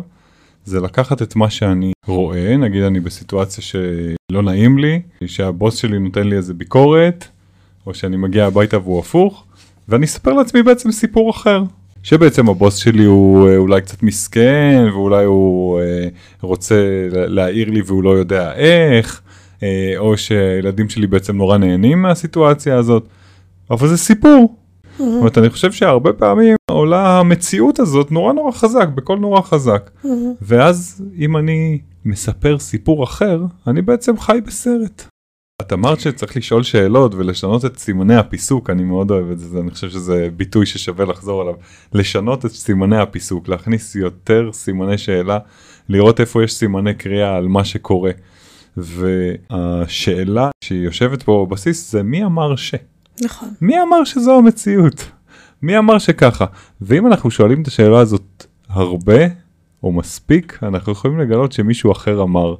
זה 0.65 0.79
לקחת 0.79 1.21
את 1.21 1.35
מה 1.35 1.49
שאני 1.49 1.91
רואה, 2.07 2.57
נגיד 2.57 2.83
אני 2.83 2.99
בסיטואציה 2.99 3.63
שלא 3.63 4.41
נעים 4.41 4.77
לי, 4.77 5.01
שהבוס 5.25 5.75
שלי 5.75 5.99
נותן 5.99 6.27
לי 6.27 6.35
איזה 6.35 6.53
ביקורת, 6.53 7.27
או 7.87 7.93
שאני 7.93 8.17
מגיע 8.17 8.45
הביתה 8.45 8.77
והוא 8.79 8.99
הפוך, 8.99 9.43
ואני 9.89 10.05
אספר 10.05 10.33
לעצמי 10.33 10.63
בעצם 10.63 10.91
סיפור 10.91 11.31
אחר. 11.31 11.63
שבעצם 12.03 12.49
הבוס 12.49 12.75
שלי 12.75 13.03
הוא 13.03 13.49
אה, 13.49 13.57
אולי 13.57 13.81
קצת 13.81 14.03
מסכן, 14.03 14.85
ואולי 14.93 15.25
הוא 15.25 15.79
אה, 15.79 16.07
רוצה 16.41 16.75
להעיר 17.11 17.69
לי 17.69 17.81
והוא 17.81 18.03
לא 18.03 18.09
יודע 18.09 18.53
איך, 18.53 19.21
אה, 19.63 19.93
או 19.97 20.17
שהילדים 20.17 20.89
שלי 20.89 21.07
בעצם 21.07 21.37
נורא 21.37 21.57
נהנים 21.57 22.01
מהסיטואציה 22.01 22.77
הזאת, 22.77 23.07
אבל 23.71 23.87
זה 23.87 23.97
סיפור. 23.97 24.55
זאת 24.97 25.07
אומרת, 25.19 25.37
אני 25.37 25.49
חושב 25.49 25.71
שהרבה 25.71 26.13
פעמים 26.13 26.55
עולה 26.71 27.19
המציאות 27.19 27.79
הזאת 27.79 28.11
נורא 28.11 28.33
נורא 28.33 28.51
חזק, 28.51 28.87
בקול 28.95 29.19
נורא 29.19 29.41
חזק. 29.41 29.89
ואז 30.41 31.03
אם 31.17 31.37
אני 31.37 31.79
מספר 32.05 32.59
סיפור 32.59 33.03
אחר, 33.03 33.41
אני 33.67 33.81
בעצם 33.81 34.17
חי 34.17 34.39
בסרט. 34.45 35.07
את 35.61 35.73
אמרת 35.73 35.99
שצריך 35.99 36.37
לשאול 36.37 36.63
שאלות 36.63 37.15
ולשנות 37.15 37.65
את 37.65 37.77
סימני 37.77 38.15
הפיסוק, 38.15 38.69
אני 38.69 38.83
מאוד 38.83 39.11
אוהב 39.11 39.31
את 39.31 39.39
זה, 39.39 39.59
אני 39.59 39.71
חושב 39.71 39.89
שזה 39.89 40.29
ביטוי 40.35 40.65
ששווה 40.65 41.05
לחזור 41.05 41.41
עליו. 41.41 41.53
לשנות 41.93 42.45
את 42.45 42.51
סימני 42.51 42.97
הפיסוק, 42.97 43.47
להכניס 43.47 43.95
יותר 43.95 44.49
סימני 44.53 44.97
שאלה, 44.97 45.39
לראות 45.89 46.19
איפה 46.19 46.43
יש 46.43 46.53
סימני 46.53 46.93
קריאה 46.93 47.35
על 47.35 47.47
מה 47.47 47.65
שקורה. 47.65 48.11
והשאלה 48.77 50.49
שיושבת 50.63 51.23
פה 51.23 51.45
בבסיס 51.49 51.91
זה 51.91 52.03
מי 52.03 52.25
אמר 52.25 52.55
ש? 52.55 52.75
נכון. 53.21 53.49
מי 53.61 53.81
אמר 53.81 54.03
שזו 54.03 54.37
המציאות? 54.37 55.11
מי 55.61 55.77
אמר 55.77 55.97
שככה? 55.97 56.45
ואם 56.81 57.07
אנחנו 57.07 57.31
שואלים 57.31 57.61
את 57.61 57.67
השאלה 57.67 57.99
הזאת 57.99 58.45
הרבה 58.69 59.46
או 59.83 59.91
מספיק, 59.91 60.59
אנחנו 60.63 60.91
יכולים 60.91 61.19
לגלות 61.19 61.51
שמישהו 61.51 61.91
אחר 61.91 62.23
אמר 62.23 62.55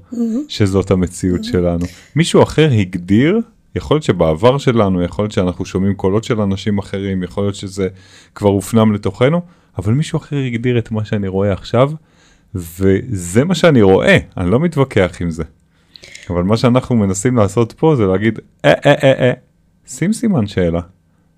שזאת 0.47 0.91
המציאות 0.91 1.43
שלנו. 1.43 1.85
מישהו 2.15 2.43
אחר 2.43 2.69
הגדיר, 2.71 3.39
יכול 3.75 3.95
להיות 3.95 4.03
שבעבר 4.03 4.57
שלנו, 4.57 5.03
יכול 5.03 5.23
להיות 5.23 5.31
שאנחנו 5.31 5.65
שומעים 5.65 5.93
קולות 5.93 6.23
של 6.23 6.41
אנשים 6.41 6.77
אחרים, 6.77 7.23
יכול 7.23 7.43
להיות 7.43 7.55
שזה 7.55 7.87
כבר 8.35 8.49
הופנם 8.49 8.93
לתוכנו, 8.93 9.41
אבל 9.77 9.93
מישהו 9.93 10.17
אחר 10.17 10.37
הגדיר 10.37 10.77
את 10.77 10.91
מה 10.91 11.05
שאני 11.05 11.27
רואה 11.27 11.53
עכשיו, 11.53 11.91
וזה 12.55 13.43
מה 13.43 13.55
שאני 13.55 13.81
רואה, 13.81 14.17
אני 14.37 14.51
לא 14.51 14.59
מתווכח 14.59 15.17
עם 15.21 15.31
זה. 15.31 15.43
אבל 16.29 16.43
מה 16.43 16.57
שאנחנו 16.57 16.95
מנסים 16.95 17.37
לעשות 17.37 17.73
פה 17.77 17.95
זה 17.95 18.05
להגיד, 18.05 18.39
אה 18.65 18.73
אה 18.85 18.93
אה 19.03 19.27
אה, 19.27 19.33
שים 19.87 20.13
סימן 20.13 20.47
שאלה. 20.47 20.81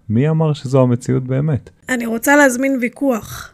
מי 0.10 0.30
אמר 0.30 0.54
שזו 0.54 0.82
המציאות 0.82 1.24
באמת? 1.24 1.70
אני 1.90 2.06
רוצה 2.06 2.36
להזמין 2.36 2.78
ויכוח. 2.82 3.52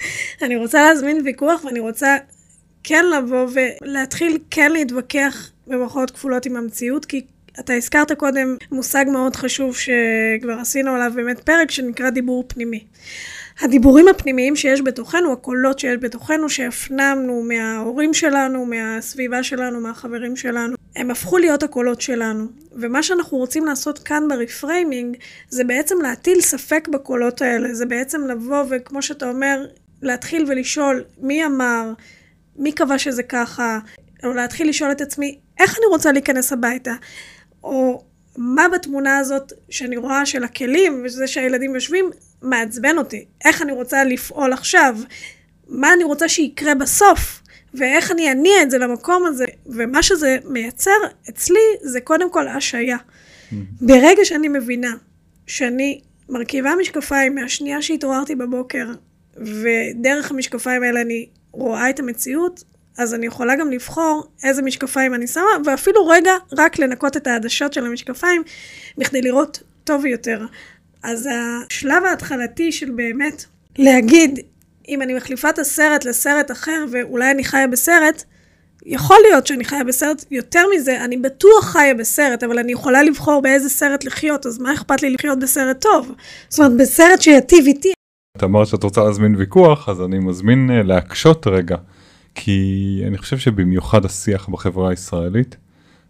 אני 0.42 0.56
רוצה 0.56 0.82
להזמין 0.82 1.20
ויכוח 1.24 1.64
ואני 1.64 1.80
רוצה 1.80 2.16
כן 2.84 3.04
לבוא 3.16 3.48
ולהתחיל 3.82 4.38
כן 4.50 4.72
להתווכח 4.72 5.50
במרכאות 5.66 6.10
כפולות 6.10 6.46
עם 6.46 6.56
המציאות, 6.56 7.04
כי 7.04 7.24
אתה 7.60 7.74
הזכרת 7.74 8.12
קודם 8.12 8.56
מושג 8.72 9.04
מאוד 9.12 9.36
חשוב 9.36 9.76
שכבר 9.76 10.52
עשינו 10.60 10.94
עליו 10.94 11.12
באמת 11.14 11.40
פרק 11.40 11.70
שנקרא 11.70 12.10
דיבור 12.10 12.44
פנימי. 12.48 12.84
הדיבורים 13.60 14.08
הפנימיים 14.08 14.56
שיש 14.56 14.82
בתוכנו, 14.82 15.32
הקולות 15.32 15.78
שיש 15.78 15.96
בתוכנו, 16.00 16.48
שהפנמנו 16.48 17.42
מההורים 17.42 18.14
שלנו, 18.14 18.66
מהסביבה 18.66 19.42
שלנו, 19.42 19.80
מהחברים 19.80 20.36
שלנו, 20.36 20.76
הם 20.96 21.10
הפכו 21.10 21.38
להיות 21.38 21.62
הקולות 21.62 22.00
שלנו. 22.00 22.46
ומה 22.72 23.02
שאנחנו 23.02 23.38
רוצים 23.38 23.64
לעשות 23.64 23.98
כאן 23.98 24.28
ברפריימינג, 24.28 25.16
זה 25.48 25.64
בעצם 25.64 25.96
להטיל 26.02 26.40
ספק 26.40 26.88
בקולות 26.92 27.42
האלה. 27.42 27.74
זה 27.74 27.86
בעצם 27.86 28.26
לבוא 28.26 28.64
וכמו 28.70 29.02
שאתה 29.02 29.28
אומר, 29.28 29.66
להתחיל 30.02 30.44
ולשאול 30.48 31.04
מי 31.18 31.46
אמר, 31.46 31.92
מי 32.56 32.72
קבע 32.72 32.98
שזה 32.98 33.22
ככה, 33.22 33.78
או 34.24 34.32
להתחיל 34.32 34.68
לשאול 34.68 34.92
את 34.92 35.00
עצמי, 35.00 35.38
איך 35.60 35.78
אני 35.78 35.86
רוצה 35.86 36.12
להיכנס 36.12 36.52
הביתה? 36.52 36.94
או 37.64 38.04
מה 38.36 38.68
בתמונה 38.68 39.18
הזאת 39.18 39.52
שאני 39.70 39.96
רואה 39.96 40.26
של 40.26 40.44
הכלים, 40.44 41.02
וזה 41.04 41.26
שהילדים 41.26 41.74
יושבים, 41.74 42.10
מעצבן 42.42 42.98
אותי. 42.98 43.24
איך 43.44 43.62
אני 43.62 43.72
רוצה 43.72 44.04
לפעול 44.04 44.52
עכשיו? 44.52 44.96
מה 45.68 45.92
אני 45.92 46.04
רוצה 46.04 46.28
שיקרה 46.28 46.74
בסוף? 46.74 47.42
ואיך 47.74 48.10
אני 48.10 48.32
אניע 48.32 48.62
את 48.62 48.70
זה 48.70 48.78
למקום 48.78 49.26
הזה. 49.26 49.44
ומה 49.66 50.02
שזה 50.02 50.38
מייצר 50.44 50.90
אצלי 51.28 51.60
זה 51.82 52.00
קודם 52.00 52.30
כל 52.30 52.48
השעיה. 52.48 52.96
ברגע 53.80 54.24
שאני 54.24 54.48
מבינה 54.48 54.94
שאני 55.46 56.00
מרכיבה 56.28 56.72
משקפיים 56.80 57.34
מהשנייה 57.34 57.82
שהתעוררתי 57.82 58.34
בבוקר, 58.34 58.86
ודרך 59.36 60.30
המשקפיים 60.30 60.82
האלה 60.82 61.00
אני 61.00 61.28
רואה 61.52 61.90
את 61.90 62.00
המציאות, 62.00 62.64
אז 62.98 63.14
אני 63.14 63.26
יכולה 63.26 63.56
גם 63.56 63.70
לבחור 63.70 64.26
איזה 64.44 64.62
משקפיים 64.62 65.14
אני 65.14 65.26
שמה, 65.26 65.42
ואפילו 65.64 66.06
רגע 66.06 66.32
רק 66.58 66.78
לנקות 66.78 67.16
את 67.16 67.26
העדשות 67.26 67.72
של 67.72 67.86
המשקפיים, 67.86 68.42
בכדי 68.98 69.22
לראות 69.22 69.62
טוב 69.84 70.06
יותר. 70.06 70.46
אז 71.02 71.28
השלב 71.32 72.04
ההתחלתי 72.04 72.72
של 72.72 72.90
באמת 72.90 73.44
להגיד, 73.78 74.38
אם 74.88 75.02
אני 75.02 75.14
מחליפה 75.14 75.50
את 75.50 75.58
הסרט 75.58 76.04
לסרט 76.04 76.50
אחר, 76.50 76.84
ואולי 76.92 77.30
אני 77.30 77.44
חיה 77.44 77.66
בסרט, 77.66 78.24
יכול 78.86 79.16
להיות 79.28 79.46
שאני 79.46 79.64
חיה 79.64 79.84
בסרט, 79.84 80.24
יותר 80.30 80.64
מזה, 80.76 81.04
אני 81.04 81.16
בטוח 81.16 81.64
חיה 81.64 81.94
בסרט, 81.94 82.42
אבל 82.42 82.58
אני 82.58 82.72
יכולה 82.72 83.02
לבחור 83.02 83.42
באיזה 83.42 83.68
סרט 83.68 84.04
לחיות, 84.04 84.46
אז 84.46 84.58
מה 84.58 84.74
אכפת 84.74 85.02
לי 85.02 85.10
לחיות 85.10 85.38
בסרט 85.38 85.80
טוב? 85.80 86.12
זאת 86.48 86.58
אומרת, 86.58 86.80
בסרט 86.80 87.20
שיטיב 87.20 87.66
איתי. 87.66 87.92
את 88.36 88.42
אמרת 88.42 88.66
שאת 88.66 88.82
רוצה 88.82 89.00
להזמין 89.00 89.36
ויכוח, 89.36 89.88
אז 89.88 90.00
אני 90.00 90.18
מזמין 90.18 90.70
uh, 90.70 90.86
להקשות 90.86 91.46
רגע, 91.46 91.76
כי 92.34 93.02
אני 93.06 93.18
חושב 93.18 93.38
שבמיוחד 93.38 94.04
השיח 94.04 94.48
בחברה 94.48 94.90
הישראלית, 94.90 95.56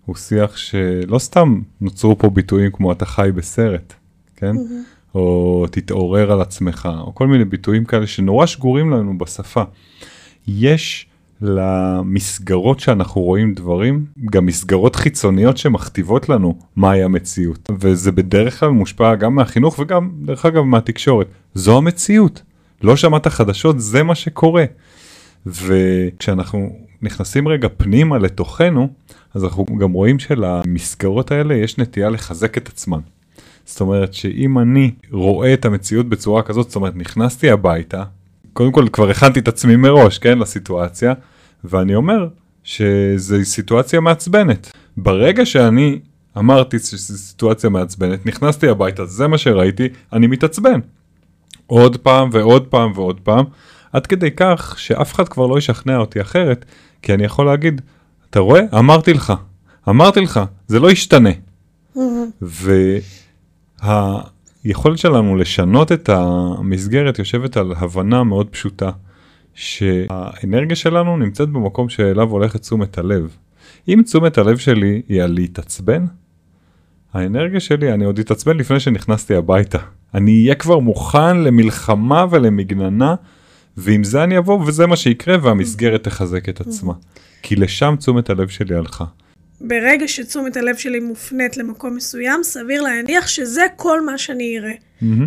הוא 0.07 0.17
שיח 0.17 0.57
שלא 0.57 1.19
סתם 1.19 1.61
נוצרו 1.81 2.19
פה 2.19 2.31
ביטויים 2.31 2.71
כמו 2.73 2.93
אתה 2.93 3.07
חי 3.07 3.31
בסרט, 3.35 3.93
כן? 4.37 4.53
Mm-hmm. 4.57 4.96
או 5.17 5.67
תתעורר 5.71 6.33
על 6.33 6.41
עצמך, 6.41 6.89
או 7.01 7.15
כל 7.15 7.27
מיני 7.27 7.45
ביטויים 7.45 7.85
כאלה 7.85 8.07
שנורא 8.07 8.47
שגורים 8.47 8.91
לנו 8.91 9.19
בשפה. 9.19 9.63
יש 10.49 11.07
למסגרות 11.41 12.81
שאנחנו 12.81 13.21
רואים 13.21 13.55
דברים, 13.55 14.05
גם 14.31 14.47
מסגרות 14.47 14.97
חיצוניות 14.97 15.57
שמכתיבות 15.57 16.29
לנו 16.29 16.59
מהי 16.77 17.03
המציאות. 17.03 17.71
וזה 17.79 18.13
בדרך 18.13 18.61
כלל 18.61 18.69
מושפע 18.69 19.15
גם 19.15 19.35
מהחינוך 19.35 19.79
וגם, 19.79 20.11
דרך 20.23 20.47
אגב, 20.47 20.63
מהתקשורת. 20.63 21.27
זו 21.55 21.79
המציאות. 21.79 22.43
לא 22.83 22.97
שמעת 22.97 23.27
חדשות, 23.27 23.81
זה 23.81 24.03
מה 24.03 24.15
שקורה. 24.15 24.65
וכשאנחנו 25.47 26.77
נכנסים 27.03 27.49
רגע 27.49 27.69
פנימה 27.77 28.19
לתוכנו, 28.19 28.89
אז 29.35 29.45
אנחנו 29.45 29.65
גם 29.65 29.93
רואים 29.93 30.19
שלמסגרות 30.19 31.31
האלה 31.31 31.55
יש 31.55 31.79
נטייה 31.79 32.11
לחזק 32.11 32.59
את 32.59 32.69
עצמן. 32.69 33.01
זאת 33.67 33.81
אומרת 33.81 34.15
שאם 34.15 34.59
אני 34.59 34.91
רואה 35.11 35.55
את 35.55 35.65
המציאות 35.65 36.09
בצורה 36.09 36.43
כזאת, 36.43 36.67
זאת 36.67 36.77
אומרת 36.77 36.97
נכנסתי 36.97 37.51
הביתה, 37.51 38.05
קודם 38.53 38.73
כל 38.73 38.87
כבר 38.93 39.11
הכנתי 39.11 39.41
את 39.41 39.49
עצמי 39.49 39.77
מראש, 39.77 40.19
כן, 40.19 40.39
לסיטואציה, 40.39 41.15
ואני 41.65 41.95
אומר 41.95 42.29
שזו 42.65 43.37
סיטואציה 43.45 44.01
מעצבנת. 44.01 44.73
ברגע 44.97 45.47
שאני 45.47 45.99
אמרתי 46.39 46.79
שזו 46.79 47.19
סיטואציה 47.19 47.71
מעצבנת, 47.71 48.27
נכנסתי 48.27 48.69
הביתה, 48.69 49.07
זה 49.07 49.27
מה 49.27 49.39
שראיתי, 49.39 49.89
אני 50.13 50.27
מתעצבן. 50.27 50.81
עוד 51.67 51.97
פעם 51.97 52.29
ועוד 52.33 52.67
פעם 52.67 52.93
ועוד 52.95 53.21
פעם, 53.21 53.45
עד 53.93 54.07
כדי 54.07 54.31
כך 54.37 54.75
שאף 54.79 55.15
אחד 55.15 55.29
כבר 55.29 55.47
לא 55.47 55.59
ישכנע 55.59 55.97
אותי 55.97 56.21
אחרת, 56.21 56.65
כי 57.03 57.15
אני 57.15 57.25
יכול 57.25 57.47
להגיד, 57.47 57.81
אתה 58.31 58.41
רואה? 58.41 58.63
אמרתי 58.79 59.13
לך, 59.13 59.33
אמרתי 59.89 60.21
לך, 60.21 60.41
זה 60.67 60.81
לא 60.81 60.91
ישתנה. 60.91 61.31
והיכולת 63.83 64.99
שלנו 64.99 65.37
לשנות 65.37 65.93
את 65.93 66.09
המסגרת 66.09 67.19
יושבת 67.19 67.57
על 67.57 67.73
הבנה 67.77 68.25
מאוד 68.25 68.49
פשוטה, 68.49 68.91
שהאנרגיה 69.55 70.77
שלנו 70.77 71.17
נמצאת 71.17 71.49
במקום 71.49 71.89
שאליו 71.89 72.31
הולכת 72.31 72.61
תשומת 72.61 72.99
הלב. 72.99 73.37
אם 73.89 74.03
תשומת 74.05 74.39
הלב 74.39 74.57
שלי 74.57 75.03
היא 75.09 75.23
על 75.23 75.33
להתעצבן, 75.33 76.05
האנרגיה 77.12 77.61
שלי, 77.61 77.93
אני 77.93 78.05
עוד 78.05 78.19
אתעצבן 78.19 78.57
לפני 78.57 78.81
שנכנסתי 78.81 79.35
הביתה. 79.35 79.79
אני 80.15 80.43
אהיה 80.43 80.55
כבר 80.55 80.79
מוכן 80.79 81.37
למלחמה 81.37 82.27
ולמגננה, 82.31 83.15
ועם 83.77 84.05
זה 84.05 84.25
אני 84.25 84.39
אבוא 84.39 84.61
וזה 84.67 84.87
מה 84.87 84.97
שיקרה 84.97 85.37
והמסגרת 85.43 86.05
תחזק 86.05 86.49
את 86.49 86.61
עצמה. 86.61 86.93
כי 87.43 87.57
לשם 87.57 87.95
תשומת 87.99 88.31
הלב 88.31 88.49
שלי 88.49 88.75
הלכה. 88.75 89.05
ברגע 89.61 90.09
שתשומת 90.09 90.57
הלב 90.57 90.77
שלי 90.77 91.01
מופנית 91.01 91.57
למקום 91.57 91.97
מסוים, 91.97 92.42
סביר 92.42 92.83
להניח 92.83 93.27
שזה 93.27 93.62
כל 93.77 94.01
מה 94.01 94.19
שאני 94.19 94.59
אראה. 94.59 94.75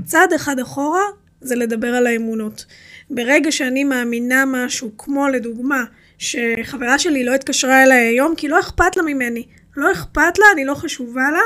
צעד 0.06 0.34
אחד 0.34 0.60
אחורה, 0.60 1.04
זה 1.42 1.56
לדבר 1.56 1.88
על 1.88 2.08
האמונות. 2.08 2.66
ברגע 3.10 3.52
שאני 3.52 3.84
מאמינה 3.84 4.44
משהו, 4.48 4.92
כמו 4.98 5.28
לדוגמה, 5.28 5.84
שחברה 6.18 7.00
שלי 7.00 7.24
לא 7.24 7.36
התקשרה 7.36 7.84
אליי 7.84 8.08
היום 8.08 8.34
כי 8.38 8.48
לא 8.48 8.60
אכפת 8.60 8.98
לה 8.98 9.04
ממני. 9.04 9.44
לא 9.78 9.92
אכפת 9.92 10.40
לה, 10.40 10.46
אני 10.54 10.66
לא 10.66 10.74
חשובה 10.74 11.32
לה, 11.32 11.42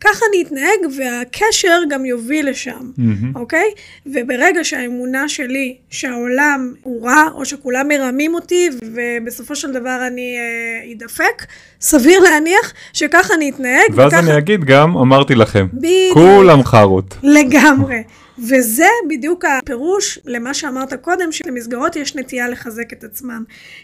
ככה 0.00 0.24
אני 0.28 0.42
אתנהג 0.42 0.96
והקשר 0.98 1.80
גם 1.90 2.04
יוביל 2.04 2.48
לשם, 2.48 2.90
מהמם. 2.98 3.32
אוקיי? 3.36 3.70
וברגע 4.06 4.64
שהאמונה 4.64 5.28
שלי 5.28 5.76
שהעולם 5.90 6.74
הוא 6.82 7.06
רע, 7.06 7.24
או 7.34 7.44
שכולם 7.44 7.88
מרמים 7.88 8.34
אותי, 8.34 8.68
ובסופו 8.94 9.56
של 9.56 9.72
דבר 9.72 10.06
אני 10.06 10.36
אה, 10.38 10.92
אדפק, 10.92 11.46
סביר 11.80 12.20
להניח 12.20 12.72
שככה 12.92 13.34
אני 13.34 13.50
אתנהג, 13.50 13.90
ואז 13.94 14.12
וככה... 14.12 14.18
אני 14.18 14.38
אגיד 14.38 14.64
גם, 14.64 14.96
אמרתי 14.96 15.34
לכם, 15.34 15.66
בדיוק. 15.72 16.14
כולם 16.14 16.62
חארות. 16.62 17.14
לגמרי. 17.22 18.02
וזה 18.38 18.88
בדיוק 19.08 19.44
הפירוש 19.44 20.18
למה 20.24 20.54
שאמרת 20.54 20.94
קודם, 20.94 21.32
שלמסגרות 21.32 21.96
יש 21.96 22.16
נטייה 22.16 22.48
לחזק 22.48 22.92
את 22.92 23.04
עצמן. 23.04 23.42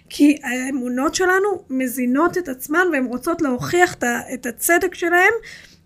כי 0.08 0.36
האמונות 0.44 1.14
שלנו 1.14 1.62
מזינות 1.70 2.38
את 2.38 2.48
עצמן 2.48 2.86
והן 2.92 3.04
רוצות 3.04 3.42
להוכיח 3.42 3.94
את 4.34 4.46
הצדק 4.46 4.94
שלהן 4.94 5.32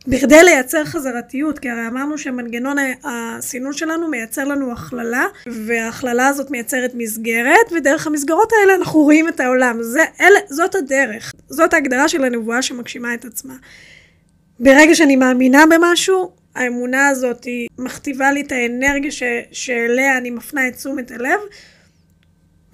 בכדי 0.08 0.42
לייצר 0.42 0.84
חזרתיות, 0.84 1.58
כי 1.58 1.70
הרי 1.70 1.86
אמרנו 1.86 2.18
שמנגנון 2.18 2.76
הסינון 3.04 3.72
שלנו 3.72 4.08
מייצר 4.08 4.44
לנו 4.44 4.72
הכללה, 4.72 5.26
וההכללה 5.66 6.28
הזאת 6.28 6.50
מייצרת 6.50 6.90
מסגרת, 6.94 7.72
ודרך 7.76 8.06
המסגרות 8.06 8.52
האלה 8.52 8.74
אנחנו 8.74 9.00
רואים 9.00 9.28
את 9.28 9.40
העולם. 9.40 9.78
זה, 9.82 10.04
אלה, 10.20 10.38
זאת 10.50 10.74
הדרך, 10.74 11.32
זאת 11.48 11.74
ההגדרה 11.74 12.08
של 12.08 12.24
הנבואה 12.24 12.62
שמגשימה 12.62 13.14
את 13.14 13.24
עצמה. 13.24 13.54
ברגע 14.60 14.94
שאני 14.94 15.16
מאמינה 15.16 15.64
במשהו, 15.70 16.30
האמונה 16.54 17.08
הזאת 17.08 17.44
היא 17.44 17.68
מכתיבה 17.78 18.32
לי 18.32 18.40
את 18.40 18.52
האנרגיה 18.52 19.10
ש, 19.10 19.22
שאליה 19.52 20.18
אני 20.18 20.30
מפנה 20.30 20.68
את 20.68 20.74
תשומת 20.74 21.10
הלב, 21.10 21.40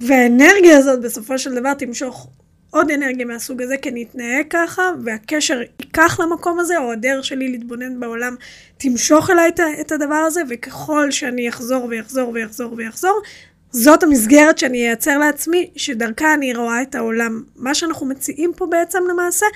והאנרגיה 0.01 0.79
הזאת 0.79 1.01
בסופו 1.01 1.39
של 1.39 1.55
דבר 1.55 1.75
תמשוך 1.75 2.29
עוד 2.75 2.91
אנרגיה 2.91 3.27
מהסוג 3.27 3.63
הזה, 3.63 3.77
כי 3.77 3.89
אני 3.89 4.03
אתנהג 4.03 4.47
ככה, 4.51 4.83
והקשר 5.05 5.61
ייקח 5.81 6.21
למקום 6.21 6.59
הזה, 6.59 6.79
או 6.79 6.93
הדרך 6.93 7.25
שלי 7.25 7.49
להתבונן 7.49 8.01
בעולם 8.01 8.35
תמשוך 8.77 9.31
אליי 9.31 9.51
את, 9.81 9.93
הדבר 9.93 10.15
הזה, 10.15 10.43
וככל 10.49 11.11
שאני 11.11 11.49
אחזור 11.49 11.85
ויחזור 11.85 12.31
ויחזור 12.35 12.75
ויחזור, 12.77 13.23
זאת 13.71 14.03
המסגרת 14.03 14.59
שאני 14.59 14.89
אייצר 14.89 15.19
לעצמי, 15.19 15.71
שדרכה 15.77 16.35
אני 16.35 16.55
רואה 16.55 16.83
את 16.83 16.95
העולם. 16.95 17.43
מה 17.57 17.75
שאנחנו 17.75 18.07
מציעים 18.07 18.53
פה 18.57 18.67
בעצם 18.67 18.99
למעשה, 19.11 19.47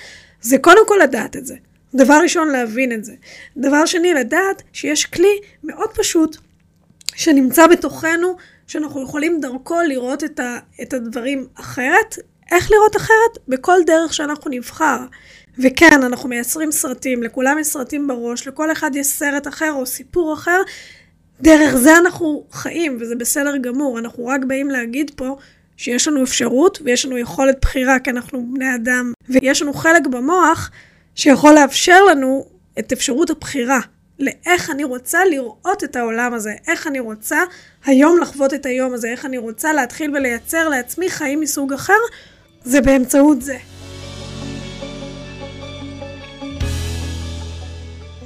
זה 0.40 0.58
קודם 0.58 0.88
כל 0.88 0.98
לדעת 1.02 1.36
את 1.36 1.46
זה. 1.46 1.54
דבר 1.94 2.18
ראשון, 2.22 2.48
להבין 2.48 2.92
את 2.92 3.04
זה. 3.04 3.12
דבר 3.56 3.86
שני, 3.86 4.14
לדעת 4.14 4.62
שיש 4.72 5.04
כלי 5.04 5.40
מאוד 5.64 5.88
פשוט 5.94 6.36
שנמצא 7.14 7.66
בתוכנו, 7.66 8.36
שאנחנו 8.66 9.02
יכולים 9.02 9.40
דרכו 9.40 9.80
לראות 9.88 10.24
את, 10.24 10.40
ה, 10.40 10.58
את 10.82 10.94
הדברים 10.94 11.46
אחרת. 11.54 12.16
איך 12.52 12.70
לראות 12.70 12.96
אחרת? 12.96 13.38
בכל 13.48 13.78
דרך 13.86 14.14
שאנחנו 14.14 14.50
נבחר. 14.50 14.98
וכן, 15.58 16.02
אנחנו 16.02 16.28
מייצרים 16.28 16.72
סרטים, 16.72 17.22
לכולם 17.22 17.58
יש 17.58 17.66
סרטים 17.66 18.06
בראש, 18.06 18.48
לכל 18.48 18.72
אחד 18.72 18.90
יש 18.96 19.06
סרט 19.06 19.48
אחר 19.48 19.72
או 19.72 19.86
סיפור 19.86 20.34
אחר. 20.34 20.60
דרך 21.40 21.74
זה 21.74 21.98
אנחנו 21.98 22.44
חיים, 22.52 22.98
וזה 23.00 23.14
בסדר 23.14 23.56
גמור. 23.56 23.98
אנחנו 23.98 24.26
רק 24.26 24.44
באים 24.44 24.70
להגיד 24.70 25.10
פה 25.16 25.36
שיש 25.76 26.08
לנו 26.08 26.22
אפשרות 26.22 26.78
ויש 26.84 27.06
לנו 27.06 27.18
יכולת 27.18 27.58
בחירה, 27.60 27.98
כי 27.98 28.10
אנחנו 28.10 28.46
בני 28.54 28.74
אדם, 28.74 29.12
ויש 29.28 29.62
לנו 29.62 29.72
חלק 29.74 30.06
במוח 30.06 30.70
שיכול 31.14 31.54
לאפשר 31.54 32.04
לנו 32.04 32.46
את 32.78 32.92
אפשרות 32.92 33.30
הבחירה. 33.30 33.80
לאיך 34.18 34.70
אני 34.70 34.84
רוצה 34.84 35.24
לראות 35.24 35.84
את 35.84 35.96
העולם 35.96 36.34
הזה, 36.34 36.52
איך 36.68 36.86
אני 36.86 37.00
רוצה 37.00 37.42
היום 37.84 38.18
לחוות 38.20 38.54
את 38.54 38.66
היום 38.66 38.94
הזה, 38.94 39.08
איך 39.08 39.24
אני 39.26 39.38
רוצה 39.38 39.72
להתחיל 39.72 40.16
ולייצר 40.16 40.68
לעצמי 40.68 41.10
חיים 41.10 41.40
מסוג 41.40 41.72
אחר, 41.72 41.98
זה 42.64 42.80
באמצעות 42.80 43.42
זה. 43.42 43.58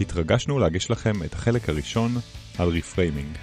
התרגשנו 0.00 0.58
להגיש 0.58 0.90
לכם 0.90 1.22
את 1.24 1.34
החלק 1.34 1.68
הראשון 1.68 2.14
על 2.58 2.68
reframing. 2.68 3.36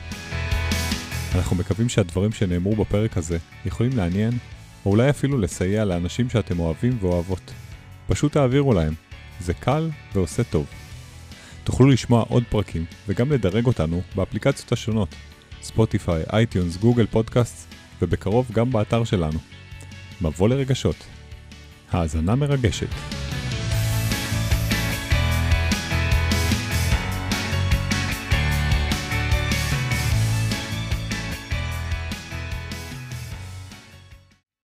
אנחנו 1.35 1.55
מקווים 1.55 1.89
שהדברים 1.89 2.31
שנאמרו 2.31 2.75
בפרק 2.75 3.17
הזה 3.17 3.37
יכולים 3.65 3.97
לעניין, 3.97 4.33
או 4.85 4.91
אולי 4.91 5.09
אפילו 5.09 5.37
לסייע 5.37 5.85
לאנשים 5.85 6.29
שאתם 6.29 6.59
אוהבים 6.59 6.97
ואוהבות. 7.01 7.51
פשוט 8.07 8.33
תעבירו 8.33 8.73
להם, 8.73 8.93
זה 9.39 9.53
קל 9.53 9.89
ועושה 10.15 10.43
טוב. 10.43 10.65
תוכלו 11.63 11.87
לשמוע 11.87 12.25
עוד 12.29 12.43
פרקים 12.49 12.85
וגם 13.07 13.31
לדרג 13.31 13.65
אותנו 13.65 14.01
באפליקציות 14.15 14.71
השונות, 14.71 15.15
Spotify, 15.61 16.23
iTunes, 16.33 16.77
Google 16.77 17.05
Podcast, 17.05 17.73
ובקרוב 18.01 18.51
גם 18.51 18.71
באתר 18.71 19.03
שלנו. 19.03 19.39
מבוא 20.21 20.49
לרגשות. 20.49 20.95
האזנה 21.91 22.35
מרגשת. 22.35 23.28